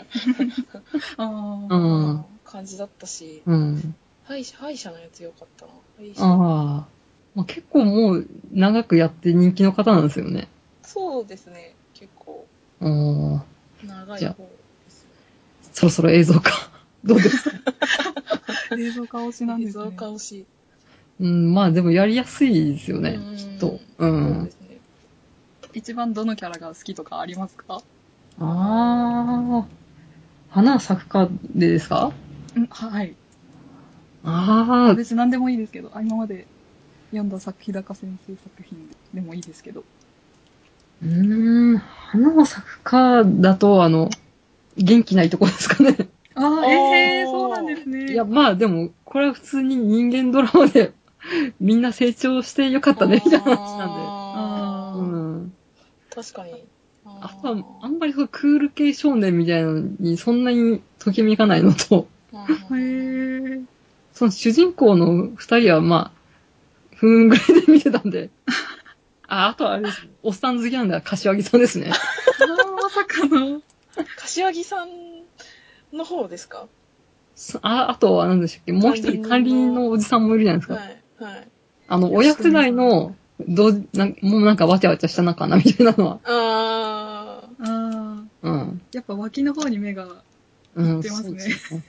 [1.19, 1.75] ああ。
[1.75, 2.25] うん。
[2.45, 3.95] 感じだったし、うん。
[4.25, 5.73] 歯医者、歯医者のやつよかったな。
[5.99, 6.87] 歯医者ああ。
[7.35, 10.49] まあ、結構もう長くやって人気の方なんですよね。
[10.83, 11.75] そうですね。
[11.95, 12.47] 結構
[12.81, 13.45] ああ。
[13.85, 15.11] じゃあ長い方ですね。
[15.73, 16.51] そろそろ映像化。
[17.05, 17.57] どうですか？
[18.79, 19.85] 映像化推しなんですね。
[19.85, 20.47] 映像化推し。
[21.21, 23.69] うん、まあでもやりやすいですよねうん、きっと。
[23.69, 24.51] うそうんで。
[24.51, 24.79] すね。
[25.73, 27.83] 一番どのキャラが好きとかありますか？
[28.41, 29.67] ああ。
[30.51, 32.13] 花咲くかでですか？
[32.57, 33.15] うん、はい。
[34.25, 34.95] ああ。
[34.95, 36.47] 別に何でもいいですけど、あ今まで
[37.11, 39.85] 読んだ作日高先生作品でもいいですけど。
[41.03, 44.11] うーん、花を咲くかだと、あの、
[44.77, 45.97] 元気ないとこですかね。
[46.35, 48.13] ああ、ええー、そうなんですね。
[48.13, 50.93] いや、まあでも、これは普通に人間ドラマで、
[51.61, 54.01] みんな成長してよかったね、みたいな話なんで。
[54.35, 55.03] あーう
[55.45, 55.53] ん。
[56.15, 56.53] 確かに。
[57.05, 63.61] あとは、あんまりそうクール系少年みたいなのにそんなにときめかないのと、うんへえ。
[64.13, 68.31] その主人公の二人はまあ、ふーんぐらいで見てたんで。
[69.35, 70.01] あ、あとはあれです。
[70.23, 71.91] おっさん好きなんだ、柏木さんですね。
[71.91, 73.61] ああ、まさかの。
[74.17, 74.89] 柏木さん
[75.93, 76.69] の方ですか？
[77.35, 78.73] そあ、あとは何でしたっけ？
[78.73, 80.75] もう一人管理人のおじさんもいるじゃないですか。
[80.75, 81.03] はい。
[81.37, 81.49] はい。
[81.89, 86.21] あの、親世代の、どう、なんもうなんかわちゃわちゃしたのかなみたいなのは。
[86.25, 88.83] あああ、うん。
[88.93, 90.23] やっぱ脇の方に目が、
[90.75, 91.01] うん。
[91.01, 91.85] 出ますねそうですね。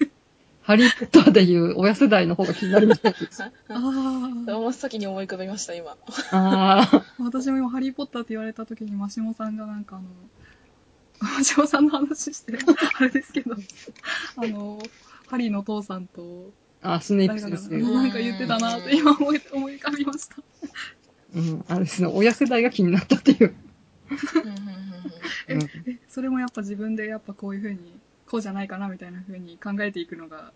[0.66, 3.44] ハリーポッターでいう親世代の方が気になるみたいです。
[3.44, 3.52] ー。
[3.70, 5.92] あ真っ先に思い浮かべました、今。
[5.92, 5.96] あ
[6.32, 6.90] あ。
[6.92, 10.06] あ、私も今ハリーポッターって言われた時にマシモさんがなんかあの、
[11.38, 12.58] マシモさんの話して、
[12.98, 13.56] あれですけど、
[14.38, 14.80] あの、
[15.28, 16.50] ハリーの父さんと、
[16.82, 17.94] あ、スネー誰かがプですね。
[17.94, 20.36] なんか言ってたなって今思い、思い浮かびました。
[21.36, 21.66] うん。
[21.68, 22.08] あれですね。
[22.12, 23.56] 親世代が気になったっていう。
[25.48, 25.60] え、
[26.10, 28.00] それもやっぱ自分でやっぱこういう風に、
[28.30, 30.52] こうじゃないかなみたいな風に考えていくのが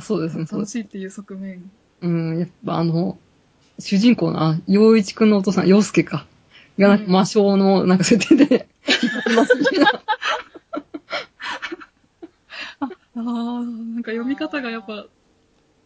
[0.00, 0.46] そうですね。
[0.50, 1.70] 楽しいっていう側面。
[2.00, 2.38] うん。
[2.38, 3.18] やっぱあの、
[3.78, 6.26] 主人公の、あ、洋一くんのお父さん、洋介か。
[6.78, 8.68] が、なんか魔性の、なんか設定で、
[9.30, 9.90] いますみたいな。
[12.80, 13.60] ああ、な
[14.00, 15.06] んか読み方がやっぱ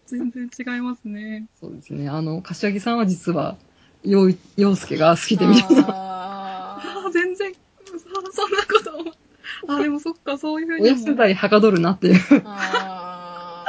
[0.07, 1.49] 全然違いますね。
[1.61, 2.09] そうですね。
[2.09, 3.57] あの、柏木さんは実は、
[4.05, 5.83] 洋一洋介が好きでみたいな。
[5.89, 7.53] あああ、全然、
[7.85, 9.15] そそんなこと思う。
[9.75, 10.97] あ、でもそっか、そういう風にも。
[10.97, 12.15] 親世代はかどるなっていう。
[12.15, 13.65] ーあ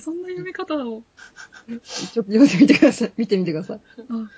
[0.00, 1.02] そんな読み方を。
[1.82, 3.12] ちょっと読んでみてください。
[3.16, 3.80] 見てみてください。
[4.08, 4.30] あ、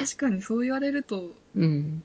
[0.00, 2.02] 確かにそう言われると、うん。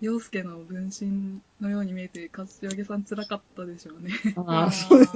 [0.00, 4.12] 洋介の分身のように見えて、柏木さん辛かったでしょうね。
[4.24, 5.12] ーああ、そうです。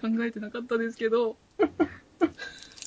[0.00, 1.36] 考えてなかったですけど。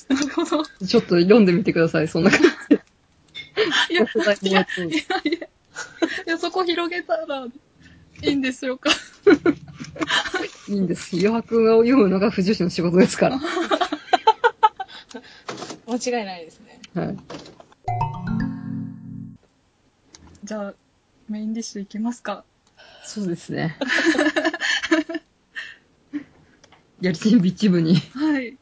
[0.08, 0.62] なるほど。
[0.80, 2.08] いちょっと読んでみてください。
[2.08, 2.78] そんな感じ
[3.54, 3.94] で。
[3.94, 4.02] や、
[4.42, 5.48] いやいや、い
[6.26, 7.46] や、そこ広げたら
[8.22, 8.90] いいんでしょうか。
[10.68, 11.16] いいんです。
[11.16, 13.40] 余白を読むのが不女子の仕事ですから。
[15.86, 16.80] 間違いないですね。
[16.94, 17.16] はい。
[20.42, 20.74] じゃあ、
[21.28, 22.44] メインディッシュいきますか。
[23.04, 23.76] そうですね。
[27.00, 27.96] やりちんビッチ部に。
[28.14, 28.56] はい。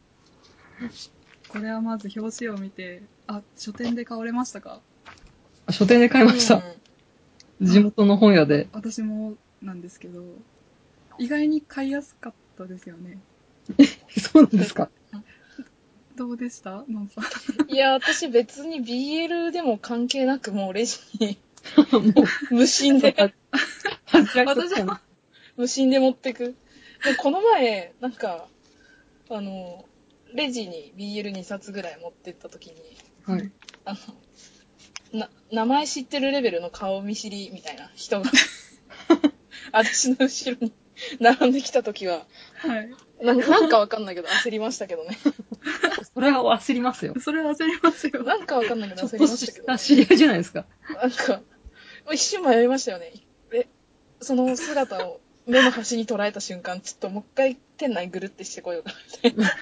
[1.49, 4.81] これはまず表紙を見て、あ、書店で買われましたか？
[5.71, 6.63] 書店で買いました。
[7.61, 8.69] 地元の本屋で。
[8.73, 10.23] 私もなんですけど、
[11.19, 13.19] 意外に買いやすかったですよね。
[14.19, 14.91] そうなんですか？
[16.17, 16.85] どうでした？
[16.89, 17.73] のんさん。
[17.73, 21.39] いや、私別に BL でも関係なくもうレジに
[21.93, 23.15] もう、無心で、
[24.45, 24.99] 私も
[25.57, 26.55] 無心で持ってく。
[27.05, 28.47] でこの前、なんか、
[29.31, 29.85] あの、
[30.35, 32.75] レジに BL2 冊ぐらい持ってった時に、
[33.25, 33.53] はい。
[33.85, 33.95] あ
[35.13, 38.31] の、な、名前知ってるレベルの顔見知りみたいな人が、
[39.73, 40.73] 私の後ろに
[41.21, 42.91] 並んできた時は、はい。
[43.23, 45.17] ななんかわかんないけど焦りましたけどね。
[46.15, 47.15] それは焦りますよ。
[47.21, 48.25] それは焦りますよ。
[48.25, 50.67] なんかわかんないけど焦りましたけど、知り合いじゃないですか。
[51.01, 51.41] なんか、
[52.13, 53.13] 一瞬迷いましたよね。
[53.53, 53.69] え、
[54.21, 59.53] その姿を目の端に捉えた瞬間、ちょっともう一回店内ぐるってしてこようかな、みたいな。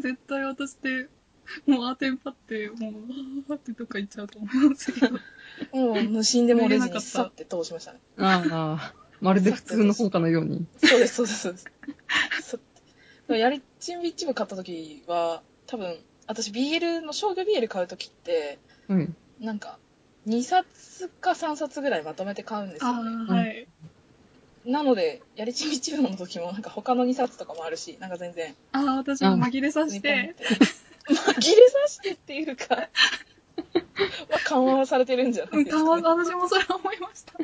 [0.00, 1.08] 絶対私って、
[1.66, 2.92] もうアーテンパって、もう、
[3.48, 5.18] あーってどっか行っちゃうと思いますけど。
[5.72, 8.00] もう無心でもうレジにさって通しましたね。
[8.18, 10.66] ああ、まるで普通の本かのように。
[10.78, 11.70] そうです、そうです、そうです。
[13.28, 19.16] やりちんビッチ部買った時は、多分、私 BL の商業 BL 買う時って、うん。
[19.40, 19.78] なんか、
[20.26, 23.10] 2冊か3冊ぐらいまとめて買うんですあよね。
[23.28, 23.68] あ、はい。
[24.64, 30.34] なので、やりちんビッチ部の時もなんか他の2冊とかもあるし、なんか全然、ああ、私も紛れさせて
[31.08, 32.82] 紛れさしてっていうか、ま
[34.36, 36.24] あ、緩和されてるんじゃなうん、いですか、たま、ね。
[36.24, 37.34] 私もそれは思いました。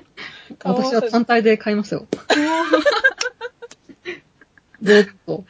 [0.71, 2.07] 私は単体で買いましたよ。
[4.83, 5.45] ずっと。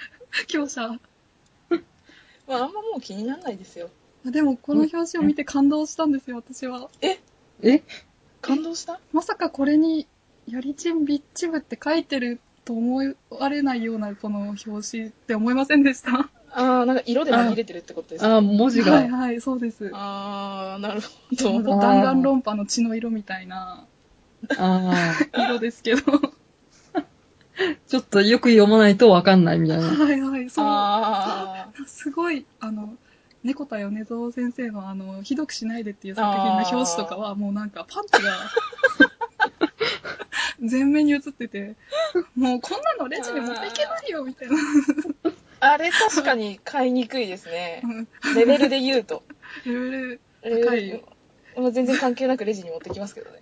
[0.46, 0.88] 強者。
[0.88, 3.90] まあ、あんまもう気にならないですよ。
[4.26, 6.88] あでも、この表紙を見て感動したんですよ、私は。
[7.00, 7.18] え？
[8.40, 9.00] 感動した？
[9.12, 10.06] まさかこれに、
[10.46, 18.34] やりちんビッチ部って書いてると思われないようなこの表紙って思いませんでしたああ、なんか色で紛れてるってことですか？
[18.34, 18.92] ああ、文字が。
[18.92, 19.90] はいはい、そうです。
[19.92, 21.76] ああ、なるほ弾ど。
[21.76, 23.86] 丸論破の血の色みたいな
[24.59, 24.92] あ
[25.36, 26.02] あ、色ですけど。
[27.86, 29.84] ちょっとよく読まないとわかんないみたいな。
[29.84, 30.64] はいはい、そう。
[30.66, 32.96] あすごい、あの、
[33.44, 38.32] 猫田米蔵先生のあの、ひどくしないでっていう作品の表紙とかはもうなんかパンチが
[40.64, 41.76] 全面に映ってて、
[42.34, 44.57] もうこんなのレジに持っていけないよみたいな。
[45.70, 45.72] あ。
[45.72, 47.86] あれ確かに買いにくいですねう。
[47.86, 49.22] んレベルで言うと。
[49.64, 51.00] レベル、え高いよ
[51.56, 53.40] もう全然関係なくレジに持ってきますけどね。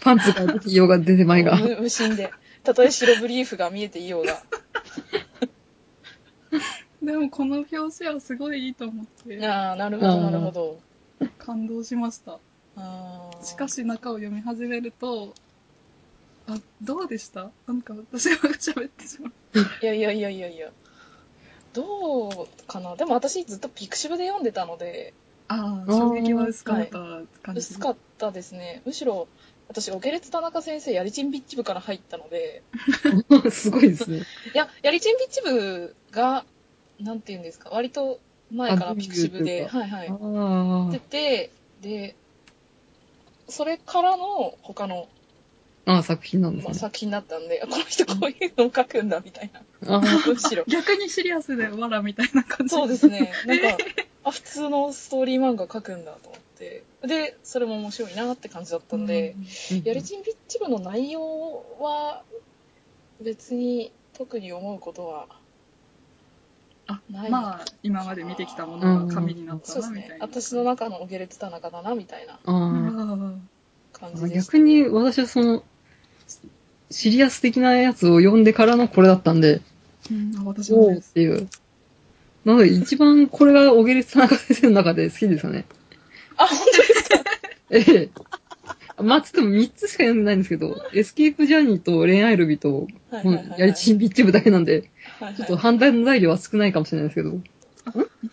[0.00, 1.56] パンツが出て、色が出てまいが。
[1.58, 2.30] 無無心で。
[2.64, 4.42] たとえ白ブリーフが見えていようが。
[7.02, 10.80] でもこの表紙はすごいいいと思ってああ、なるほど、なるほど。
[11.38, 12.38] 感動しました。
[13.42, 15.34] しかし中を読み始めると、
[16.46, 17.50] あ、どうでした？
[17.66, 19.32] なんか私が喋ってしまう。
[19.82, 20.70] いやいやいやいやいや。
[21.74, 22.96] どうかな？
[22.96, 25.14] でも私ずっとピクシブで読んでたので、
[25.48, 26.98] ああ、衝撃は薄かった
[27.42, 27.58] 感じ。
[27.58, 28.82] 薄かったですね。
[28.84, 29.28] むしろ、
[29.68, 32.62] 私、オケレツ田中先生、やりちんビッチ部から入ったので、
[33.50, 34.18] すごいですね。
[34.18, 34.22] い
[34.56, 36.44] や、やりちんビッチ部が、
[37.00, 38.20] なんて言うんですか、割と
[38.50, 40.08] 前からピクシブで、あはいはい。
[40.08, 41.50] あ出て、
[41.80, 42.14] で、
[43.48, 45.08] それからの他の、
[45.86, 45.92] あ。
[45.94, 46.78] ああ、作品なんですまあ、ね。
[46.78, 49.94] 作品だったんで、あこの人こういうのを書くんだ、みたいな。
[49.94, 50.00] ああ。
[50.00, 50.64] むしろ。
[50.66, 52.74] 逆にシリアスでわらみたいな感じ。
[52.74, 53.32] そうですね。
[53.46, 53.76] なんか、
[54.24, 56.84] あ、普通のストーリー漫画書くんだと思って。
[57.06, 59.34] で、それも面白いなって感じだったんで、
[59.84, 62.22] やりちんビッチ部の内容は、
[63.20, 65.26] 別に特に思うことは、
[66.86, 70.02] あないまあ、今まで見てきたものが紙になったな、そうですね。
[70.02, 70.24] みたいな。
[70.26, 73.34] 私の中のオゲレツ田中だな、みたいなああ
[73.92, 74.52] 感じでした。
[74.52, 75.64] 逆に私はその、
[76.92, 80.96] シリアス的なやつを読んでからのこれだったんで、ーうん、あ私も。
[80.96, 81.48] っていう。
[82.44, 85.64] なので一番これが小木田中先生の中で好きですよね。
[86.36, 87.24] あ、本当ですか？
[87.70, 88.10] ええ。
[89.02, 97.40] まあ、つっても3つしか読んでないんですけど、エスケープジャーニーと恋愛ルビと、はいはいはいはいやりちんビッチ部だけなんで、はいちょっと判断材料は少ないかもしれないですけど、1、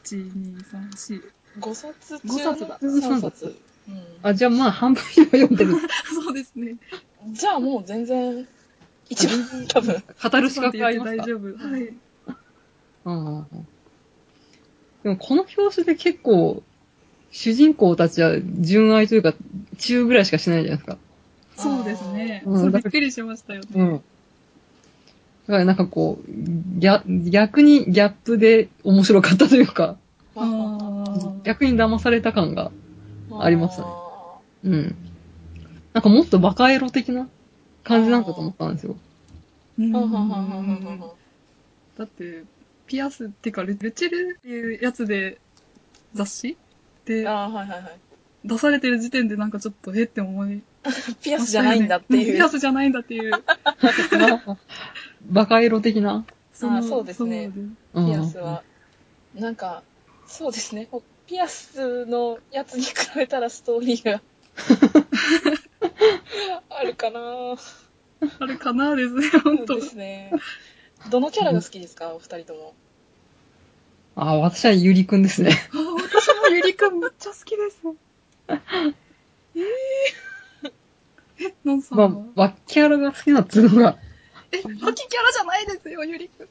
[0.03, 1.21] 2、3、4。
[1.59, 3.45] 5冊五中の冊だ3冊。
[3.45, 5.75] うんあ、じゃあまあ半分以上読んでる。
[6.13, 6.75] そうですね。
[7.27, 8.47] じゃあもう全然、
[9.09, 10.03] 一番多分。
[10.31, 11.23] 語る資格ありますか？
[11.23, 11.47] 大丈夫。
[11.57, 11.93] はい。
[13.05, 13.47] うん
[15.03, 16.61] でもこの表紙で結構、
[17.31, 19.33] 主人公たちは純愛というか、
[19.77, 20.97] 中ぐらいしかしないじゃないですか。
[21.57, 22.43] そうですね。
[22.45, 23.67] うんびっくりしましたよね。
[23.75, 23.93] うん。
[23.95, 24.01] だ
[25.53, 26.31] からなんかこう、
[26.79, 29.97] 逆逆にギャップで面白かったというか、
[31.43, 32.71] 逆に騙された感が、
[33.39, 34.95] ありますねあうん。
[35.93, 37.27] なんかもっとバカエロ的な
[37.83, 38.95] 感じなんかと思ったんですよ。
[41.97, 42.43] だって、
[42.85, 45.39] ピアスっていうか、ルルチルっていうやつで、
[46.13, 46.57] 雑誌
[47.05, 47.99] であー、はいはいはい。
[48.45, 50.61] 出されてる時点でなんかちょっと、えって思い
[51.21, 52.35] ピアスじゃないんだっていう。
[52.35, 53.31] ピアスじゃないんだっていう。
[55.29, 56.25] バカエロ的な。
[56.61, 57.51] あそうですね
[57.93, 58.63] うんピアスは。
[59.35, 59.83] なんか、
[60.27, 60.89] そうですね。
[61.27, 64.21] ピアスのやつに比べたらストーリーが
[66.69, 67.19] あるかな
[68.39, 70.31] あれかなですね、本当ですね。
[71.09, 72.13] どのキャラが好きですか？
[72.13, 72.73] お二人とも。
[74.15, 75.51] あ、私はゆりくんですね。
[75.73, 77.79] あ私もゆりくんめっちゃ好きです。
[79.55, 79.63] えー、
[81.47, 83.97] え、のんさんは、まあ、キャラが好きなっていうのが、
[84.51, 86.49] え、ハキキャラじゃないですよ、ゆりくん。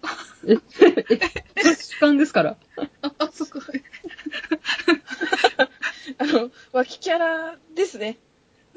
[1.77, 2.57] 主観ですから。
[3.03, 3.61] あ、あ、そっか。
[6.19, 8.17] あの、脇キャラですね。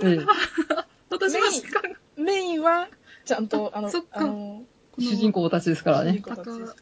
[0.03, 0.25] ええ
[1.09, 1.99] 私の時間が。
[2.17, 2.87] メインは、
[3.25, 4.63] ちゃんと、あのそっ、かあの、
[4.97, 6.21] 主人公たちですからね。
[6.23, 6.75] 公たちです。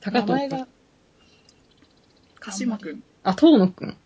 [0.00, 0.68] 高藤名前が、
[2.40, 3.02] 鹿島くん。
[3.22, 3.96] あ、東野くん。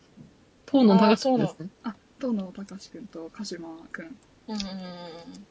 [0.70, 1.68] 東野高志くんですね。
[1.82, 4.16] あ、東野隆くんと鹿島くん。
[4.48, 5.46] うんうんうん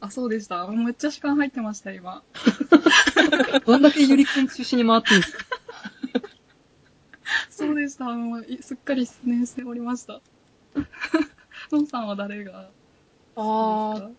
[0.00, 0.66] あ、そうでした。
[0.66, 2.24] めっちゃ時間入ってました、今。
[3.64, 5.44] どんだけゆりくん中心に回ってるんですか
[7.50, 8.06] そうでした。
[8.06, 10.20] もういすっかり失念しておりました。
[11.72, 12.70] のんさんは誰が？
[13.36, 14.12] あー、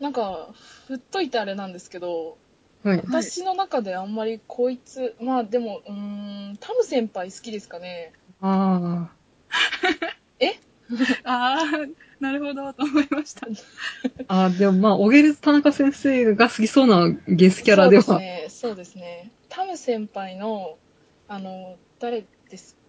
[0.00, 0.54] なんか、
[0.86, 2.38] 振っといてあれなんですけど、
[2.82, 2.98] はい。
[2.98, 5.92] 私の中であんまりこいつ、まあでも、うー
[6.52, 8.12] ん、タム先輩好きですかね。
[8.40, 9.10] あ
[11.24, 13.46] あー、なるほど、と思いました。
[14.28, 14.46] あ。
[14.46, 18.02] あーでもまあ、オゲルズ田中先生が好きそうなゲスキャラでは。
[18.02, 19.30] そうですね、そうですね。
[19.48, 20.78] タム先輩の、
[21.28, 22.79] あの、誰ですっ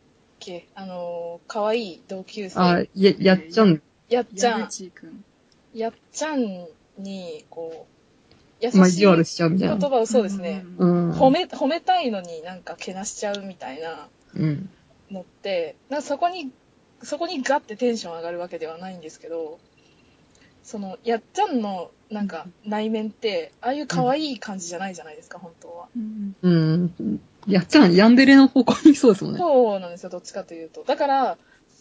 [0.42, 3.82] けあの、可愛い同級あ生、や、やっちゃん。
[4.10, 4.70] やっちゃん。
[5.74, 6.68] やっちゃん
[6.98, 9.78] に、こう、優しいまあ、意地悪しちゃうみたいな。
[9.78, 11.12] 言葉をそうですね、ううんん。
[11.14, 14.70] 褒め、褒めたいのになんかけなしちゃうみたいなうん。
[15.12, 16.52] のって、なんかそこに、
[17.04, 19.60] そこにガッてテンション上がるわけではないんですけど、
[20.64, 25.88] その、やっちゃんのなんか内面って、ああいう可愛い感じじゃないじゃないですか、本当は。
[25.96, 27.22] うんうん。
[27.48, 29.39] やっちゃん、ヤンデレの方向にそうですもんね。
[29.39, 30.84] そうなんですよ、どっちかというと。
[30.84, 31.38] だから、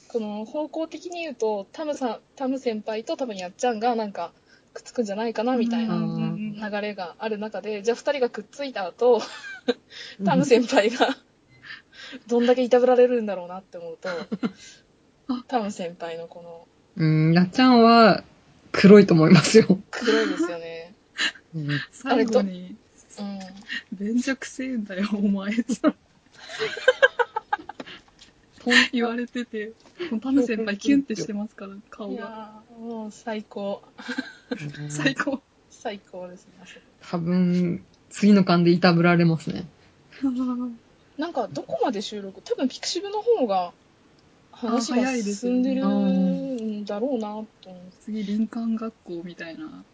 [0.09, 4.33] この方向的に言うと、タムさん、タム先輩と多分やっちゃんがなんか、
[4.73, 9.21] くっつくんじゃないかな、みたいなうん流れがある中で、じゃあ二人がくっついた後、
[10.25, 11.17] タム先輩が、
[12.27, 14.09] どんだけいたぶられるんだろうなって思うと、
[15.49, 18.25] タム先輩のこの、うん、やっちゃんは
[18.73, 19.79] 黒いと思いますよ。
[19.91, 20.95] 黒いですよね。
[21.55, 22.77] うん最後に、
[23.19, 23.39] うん。
[23.99, 25.53] 便所くせえんだよ、お前。
[28.63, 29.73] 東言われてて、
[30.21, 32.23] タム先輩キュンってしてますから、顔いが。
[32.23, 33.83] やーもう最高。
[34.89, 35.41] 最高。
[35.71, 36.53] 最高ですね。
[37.01, 39.67] 多分、次の巻でいたぶられますね。
[41.17, 43.73] なんか、どこまで収録多分、ピクシブの方が、
[44.53, 47.29] 話があ早いですよね進んでるんだろうな
[47.63, 47.83] と思う。
[48.03, 49.85] 次、林間学校みたいな。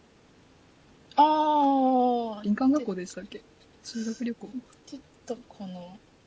[1.16, 3.40] あー、林間学校でしたっけ？
[3.82, 5.80] 修学旅行行ってたかな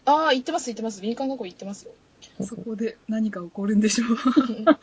[0.06, 1.00] あー、行ってます、行ってます。
[1.02, 1.92] 林間学校行ってますよ。
[2.46, 4.10] そこで何が起こるんでしょう。
[4.10, 4.16] うん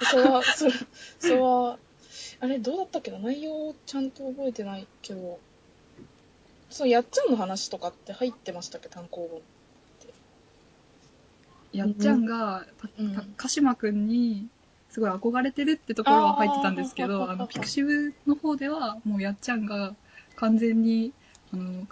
[0.01, 0.73] それは、それ、
[1.19, 1.79] それは、
[2.41, 3.19] あれ、どうだったっけな？
[3.19, 5.39] 内容ちゃんと覚えてないけど、
[6.71, 8.89] そのやっちゃんの話とかって入ってましたっけ？
[8.89, 9.41] 単行本。
[11.73, 14.47] やっちゃんが、たうんた鹿島くんに、
[14.91, 19.95] すごい憧れてるってところは入ってたんですけど、あの、ピクシブの方では、もうやっちゃんが
[20.37, 21.13] 完全に、
[21.53, 21.87] あの、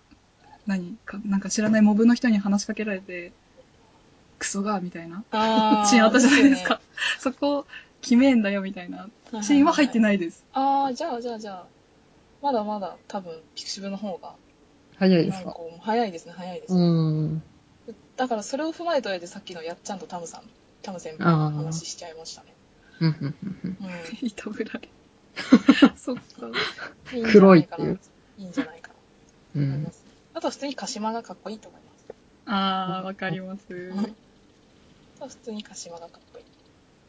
[0.67, 3.33] 何か、なんか知らないモブの人に話しかけられて、
[4.39, 6.81] クソが、みたいなあ シーンあったじゃないですか。
[7.19, 7.67] そこ、
[8.01, 9.09] 決めんだよ、みたいな
[9.41, 10.03] シーンは入ってい。
[10.03, 10.45] ないです。
[10.53, 11.67] あー、じゃあ、じゃあ、じゃあ、
[12.43, 14.37] まだまだ多分、ピクシブの方が、
[14.97, 15.55] 早いですか？
[15.83, 16.85] 早いですね、早いですうね。
[16.85, 17.43] ん。
[18.17, 20.43] だからそれを踏まえた上でさっきのやっちゃんとタムさん、
[20.83, 22.54] タム先輩の話しちゃいましたね。
[23.01, 23.09] うん。
[23.09, 23.35] うん。
[23.43, 23.77] うん。
[23.81, 24.27] うん。
[24.27, 24.89] いたぶられ。
[25.97, 26.23] そっか。
[27.33, 27.61] 黒い。
[27.61, 28.01] いっていう
[28.39, 28.53] いいん。
[28.53, 28.93] じゃないか
[29.55, 29.61] な。
[29.61, 29.87] うん。
[30.35, 32.07] あと普通に鹿島がかっこいいと思います。
[32.47, 33.65] あー、わかります。
[35.17, 36.45] あと普通に鹿島がかっこいい。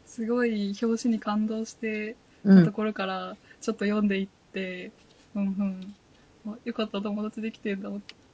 [0.06, 4.08] すごい表紙に感動して、たところから、ちょっと読ん。
[4.08, 4.92] でいって、
[5.34, 5.42] うん。
[5.42, 5.96] うん。
[6.46, 7.82] あよかった、友達できてん。
[7.82, 7.90] だ。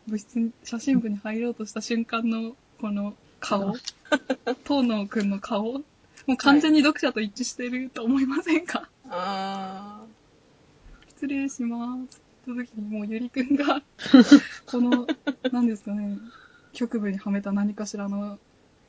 [0.06, 3.74] 部室に、写真部に入ろうとした瞬間の、この顔。
[4.64, 5.30] 東野くん。
[5.30, 5.80] の顔。
[6.26, 10.04] もう完全に読者と一致してると思いませんか、あ
[11.08, 12.22] 失礼します。
[12.50, 13.82] って時にもうゆりくんが、
[14.66, 15.06] この、
[15.52, 16.18] 何ですかね、
[16.72, 18.38] 局部にはめた何かしらの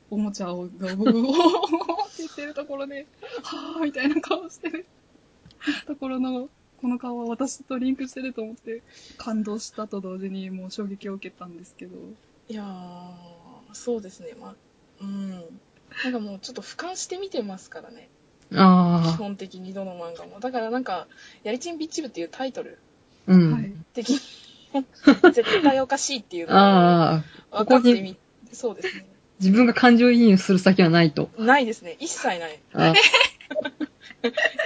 [0.09, 3.07] おもちゃを、が、ブーって言ってるところで、
[3.43, 4.86] はぁーみたいな顔してる
[5.86, 6.49] ところの、
[6.81, 8.81] この顔は私とリンクしてると思って、
[9.17, 12.53] 感動したと同時にもう衝撃を受けたんですけど、ー。
[12.53, 14.36] いやー、そうですね。
[14.39, 14.55] まあ、
[15.01, 15.43] うん。
[16.03, 18.09] なんかもうちょっと俯瞰して見てますからね。
[18.51, 19.15] 基ああ。
[19.17, 20.39] 本的にどの漫画も。
[20.39, 21.07] だからなんか、
[21.43, 22.77] やりちんビッチ部っていうタイトル
[23.27, 23.51] うん。
[23.53, 23.71] はい。
[23.93, 24.19] 的に、
[25.33, 27.63] 絶対おかしいっていうのがああ。
[27.63, 28.17] 分かってみ、
[28.51, 29.05] そうですね。
[29.39, 31.29] 自分が感情移入する先はないと。
[31.37, 31.97] ないですね。
[31.99, 32.59] 一切ない。
[32.73, 32.93] あ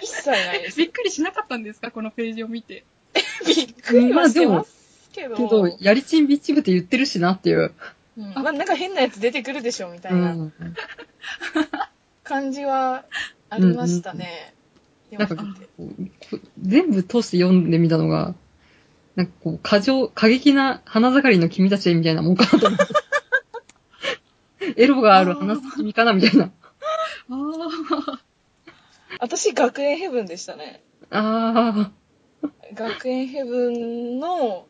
[0.04, 0.78] 一切ないです。
[0.78, 1.90] びっくりしなかったんですか？
[1.92, 2.84] このページを見て。
[3.46, 5.36] びっくりはしてますけど。
[5.36, 7.74] けど、やりちんビッチ部って言ってるしなっていう。
[8.18, 10.54] うんまあ、なんか変なやつ出てくるでしょ、みたいうなん
[12.24, 13.06] 感じは
[13.50, 14.56] ありましたね。
[15.12, 15.84] なんか読んでてこ
[16.34, 18.34] う全部通して読んでみたのが、
[19.16, 22.86] なんかこう、過剰、過激な花盛りの君たちへみたいなもんかなと思って。
[24.82, 26.46] エロがある花咲君かなみたいな。
[26.46, 26.52] あ
[27.30, 28.22] あ、
[29.20, 30.84] 私、学園ヘブンでしたね。
[31.10, 31.92] あ
[32.74, 34.68] 学園ヘブンの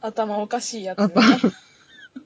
[0.00, 1.00] 頭おかしいやつ。
[1.00, 1.10] あ。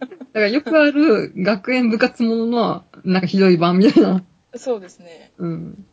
[0.07, 4.23] だからよくある学園部活ものの、なんかひどい版みたいな。
[4.57, 5.33] そうですね。
[5.39, 5.85] うん。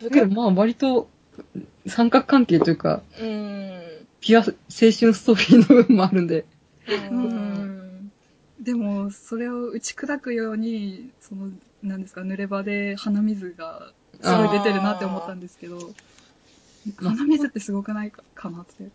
[0.00, 1.08] 部けど活、まあ割と
[1.86, 4.06] 三角関係というか、うーん。
[4.20, 6.44] ピュア青春ストーリーの部分もあるんで。
[6.88, 7.28] ううん
[8.06, 8.12] ん。
[8.60, 11.50] でも、それを打ち砕くように、その、
[11.82, 15.92] なんですか、濡れ場で鼻水がすごい出てるなって思ったんですけど、
[17.00, 18.90] 鼻水ってすごくないかかなって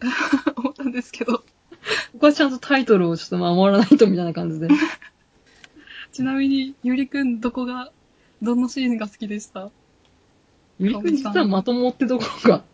[0.56, 1.44] 思ったんですけど、
[2.12, 4.68] ここはちゃんとタイトルをちょっと守らないとみたいな感じで。
[6.12, 7.92] ちなみに、ゆりくんどこが、
[8.42, 9.70] どのシーンが好きでした？
[10.78, 12.64] ゆりくん実はまともってところが、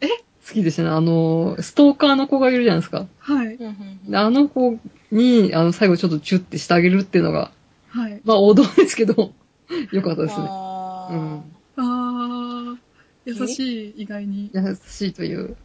[0.00, 0.08] え？
[0.08, 0.88] 好きですね。
[0.88, 3.06] あの、ストーカーの子がいるじゃないですか。
[3.18, 3.54] はい。
[3.54, 4.78] うんうんであの子
[5.12, 7.52] に、あの、最後ちょっとチュッてしてあげるっていうのが、
[7.88, 8.20] はい。
[8.24, 9.32] まあ王道ですけど、
[9.92, 10.46] よかったですね。
[10.48, 11.42] あーうん
[11.76, 12.78] あー、
[13.26, 14.50] 優しい、意外に。
[14.52, 15.56] 優しいという。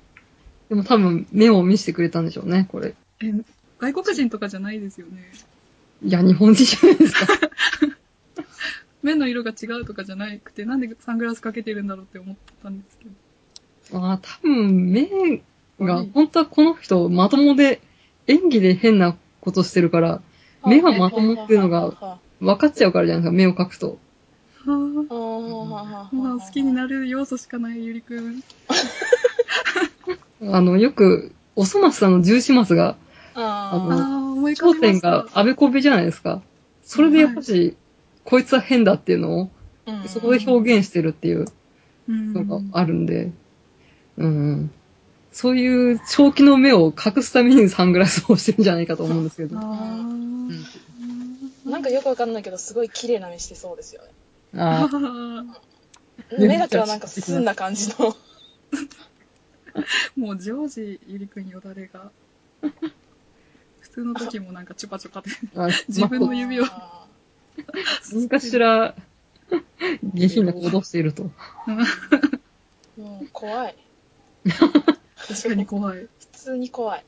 [0.69, 2.95] でも多分、目を見せてくれたんでしょうね、これ。
[3.21, 3.33] え、
[3.79, 5.31] 外国人とかじゃないですよね。
[6.03, 7.27] いや、日本人じゃないですか。
[9.03, 13.05] 目の色が違うとかじゃなくて、なんでサングラスかけてるんだろうって思ったんですけ
[13.93, 13.99] ど。
[13.99, 15.07] ああ、多分、目
[15.79, 17.81] がはい、本当はこの人、まともで、
[18.27, 20.21] 演技で変なことしてるから、
[20.65, 23.99] 目がまともっていうのがは分かっちゃうからじゃないですか、目を描くと。
[24.65, 28.41] はあまあ、好きになる要素しかないゆりくん。
[30.41, 32.97] あの、よく、おそ松さんの重始末が、
[33.33, 34.81] ああうんあ、思い浮か頂。
[34.81, 36.41] 点があべこべじゃないですか。
[36.83, 37.75] それでやっぱし、
[38.23, 39.49] こいつは変だっていうのを、
[39.85, 41.45] あそこで表現してるっていう
[42.07, 43.31] うんのがあるんで、
[44.17, 44.71] うん。
[45.31, 49.55] そういう長期の目を隠すためにサングラスをしてるんじゃないかと思うんですけど。
[49.55, 50.07] な
[51.65, 54.09] なんかよくわかんないけど、すごい綺麗な目してそうですよね。
[54.61, 58.15] ああ、ね 目だけはなんか澄んだ感じの。
[60.15, 62.11] もう常時ゆりくんよだれが。
[63.79, 65.31] 普通の時もなんかチュパチュパで。
[65.55, 67.07] あ自分の指をあ
[68.13, 68.95] 何かしら、
[70.13, 71.29] 下品な行動していると。
[71.67, 72.39] ー
[72.97, 73.75] もう怖い。
[75.27, 75.99] 確かに怖い。
[75.99, 77.05] 普通に怖い。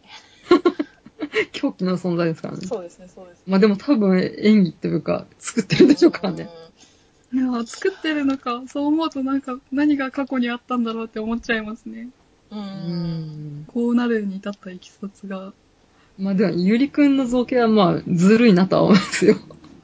[1.51, 2.65] 狂気の存在ですからね。
[2.65, 3.43] そうですね、そうです。
[3.45, 6.49] まあでも多分演技というか、作ってるんでしょうからね。
[7.34, 8.63] いやー、作ってるのか。
[8.68, 12.09] そう思うとなんか何が過去にあったんだろうって思っちゃいますね。
[12.51, 12.59] うん。
[12.59, 12.61] う。
[12.61, 13.65] うんん。
[13.67, 15.53] こうなるに至ったいきさつが。
[16.17, 19.35] まあでも、ゆりくんの造形はまあ、ずるいなとは思いますよ。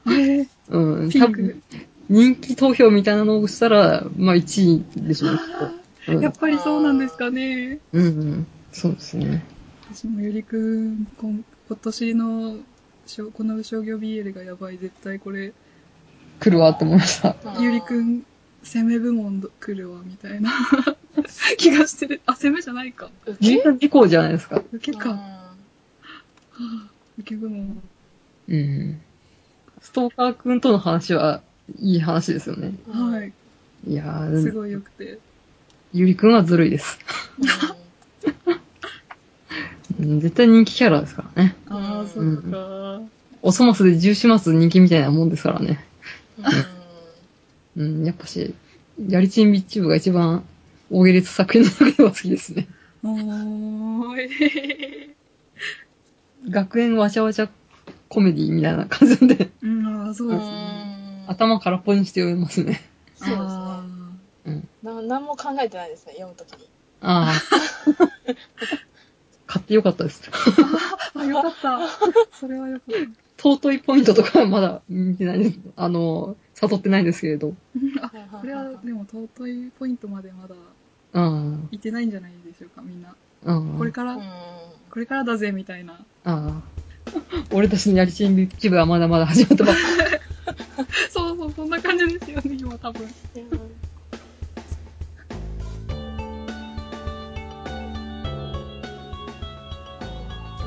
[0.06, 1.10] えー、うん。
[1.10, 1.84] ピンク多分、。
[2.08, 5.38] 人気投票みたいなのをしたら、まあ1位でしょうね。
[5.38, 5.42] き
[6.12, 7.78] っとやっぱりそうなんですかね。
[7.92, 8.06] うん。
[8.06, 8.46] うんうん。
[8.72, 9.44] そうですね。
[9.92, 12.56] 私もゆりくん、今今年の
[13.06, 14.78] しょこの商業 BL がやばい。
[14.78, 15.52] 絶対これ、
[16.40, 17.36] 来るわって思いました。
[17.60, 18.24] ゆりくん、
[18.62, 20.50] 攻め部門来るわ、みたいな
[21.58, 22.20] 気がしてる。
[22.26, 23.10] あ、攻めじゃないか。
[23.26, 24.62] 受みんけな事故じゃないですか。
[24.72, 25.54] 受けか。
[27.18, 27.82] 受け部門。
[28.48, 29.00] うん。
[29.80, 31.42] ストーカーくんとの話は
[31.78, 32.74] いい話ですよね。
[32.90, 33.32] はい。
[33.86, 35.18] いやー、すごい良くて。
[35.92, 36.98] ゆりくんはずるいです。
[37.38, 37.46] うん
[40.00, 41.56] うん絶対人気キャラですからね。
[41.68, 43.00] ああ、うんそっか。
[43.42, 45.84] おそ松で十四松人気みたいなもんですからね。
[47.76, 48.54] うんうん、やっぱし、
[49.08, 50.44] やりちんビッチ部が一番
[50.90, 52.68] 大喜利作品の中では好きですね。
[53.02, 55.14] おー、
[56.48, 57.48] 学園わちゃわちゃ
[58.08, 61.24] コメディみたいな感じで、うん、ああ、そううですね。
[61.26, 62.82] ん頭空っぽにして読めますね。
[63.16, 63.84] そうですねあ
[64.46, 64.68] うん。
[64.82, 66.68] な何も考えてないですね、読むときに。
[67.00, 67.34] ああ。
[69.46, 70.22] 買ってよかったです。
[70.30, 70.32] ー
[71.20, 71.78] あ、よかった。
[72.32, 72.94] それはよかっ
[73.36, 73.50] た。
[73.50, 75.58] 尊いポイントとかはまだ見てないです。
[75.76, 77.48] あの、悟ってないんですけれど。
[77.48, 78.10] う んあ、
[78.40, 80.54] これはでも尊いポイントまでまだ
[81.14, 81.68] うん。
[81.70, 83.14] いってないんじゃないでしょうか、みんな。
[83.44, 83.78] うん。
[83.78, 84.22] これから、うん
[84.90, 85.94] これからだぜ、みたいな。
[85.94, 86.62] ああ。
[87.50, 89.80] 俺たちのやりちんビッチ部はまだまだ始まったばっか
[91.10, 93.08] そうそう、そんな感じですよね、今多分。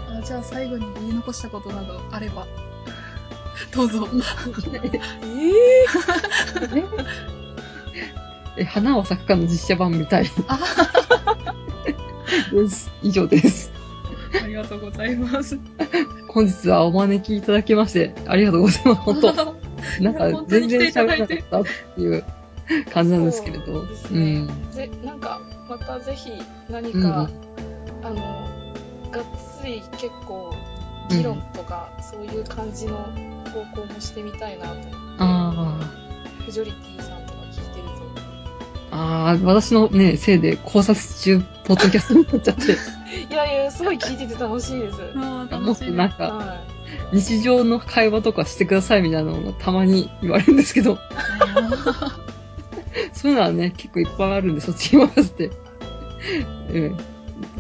[0.10, 2.46] あじゃあ最後に言い残したことなどあれば、
[3.74, 4.08] どうぞ。
[4.74, 5.00] え、
[8.78, 10.26] 花は咲くかの実写版みたい。
[12.52, 12.92] です。
[13.02, 13.72] 以上です。
[14.40, 15.58] ありがとうございます。
[16.30, 19.02] 本日はお招きいただきまして、ありがとうございます。
[19.02, 19.34] 本 当
[20.04, 21.64] なんか全然喋らなかったっ
[21.96, 22.24] ていう
[22.94, 23.66] 感じなんですけれど。
[23.66, 24.72] そうねうん。
[24.72, 26.32] ぜなんか、またぜひ
[26.70, 28.48] 何か、うんあの、
[29.12, 29.24] がっ
[29.60, 30.54] つり結構、
[31.10, 33.10] 議論とか、そういう感じの
[33.46, 35.80] 投稿もしてみたいなと思って、あ
[36.46, 37.27] フジョリティさん
[38.98, 39.28] あ。
[39.28, 42.72] ああ、私のね、せいで考察中、ポッドキャストになっちゃって、と。
[43.34, 44.98] いやいや、すごい聞いてて楽しいです。
[45.16, 45.98] ああ、もっと楽しいね。
[45.98, 46.64] なんか、は
[47.12, 50.98] 日常の会話とかしてくださいみたいなのがたまに言われるんですけど、
[51.56, 52.18] あ
[53.14, 55.52] そういうのはね、結構いっぱいあるんで、そっちに任せて、
[56.70, 56.98] うん。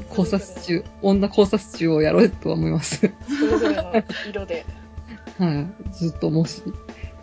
[0.10, 3.06] 考察中、女考察中をやろうとは思います。
[3.06, 3.12] い。
[3.40, 3.94] それぞれの
[4.30, 4.66] 色で。
[5.38, 5.94] はい。
[5.94, 6.64] ずっともし、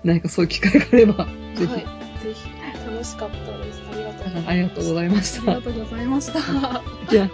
[0.04, 1.82] 何かそういう機会があれば、ぜひ、はい。
[2.22, 2.53] ぜひ、
[3.04, 3.82] 楽しかったです。
[3.92, 5.38] ありがとうございます。
[5.38, 6.40] ありがとうございましありた。
[6.46, 7.10] がとうございました。
[7.10, 7.28] じゃあ、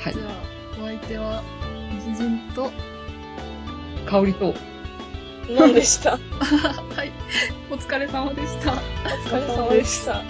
[0.00, 0.14] はい。
[0.14, 1.42] あ、お相手は、
[2.06, 2.70] 美人と、
[4.06, 4.54] 香りと、
[5.48, 6.18] 何でした？
[6.18, 6.18] は
[7.04, 7.12] い、
[7.70, 8.72] お疲れ様でした。
[8.72, 8.76] お
[9.28, 10.22] 疲れ様でした。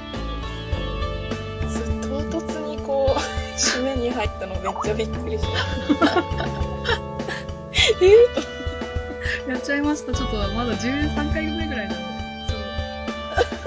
[1.71, 3.21] ず唐突にこう、
[3.59, 5.45] 締めに入ったのめっちゃびっくりし
[6.01, 6.23] た。
[9.49, 10.13] えやっちゃいました。
[10.13, 12.16] ちょっとまだ13回目ぐらいなので、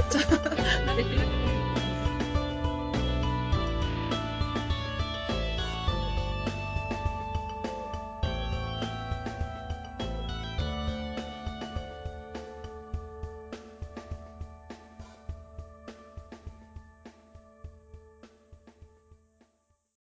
[0.09, 0.23] ちょっ、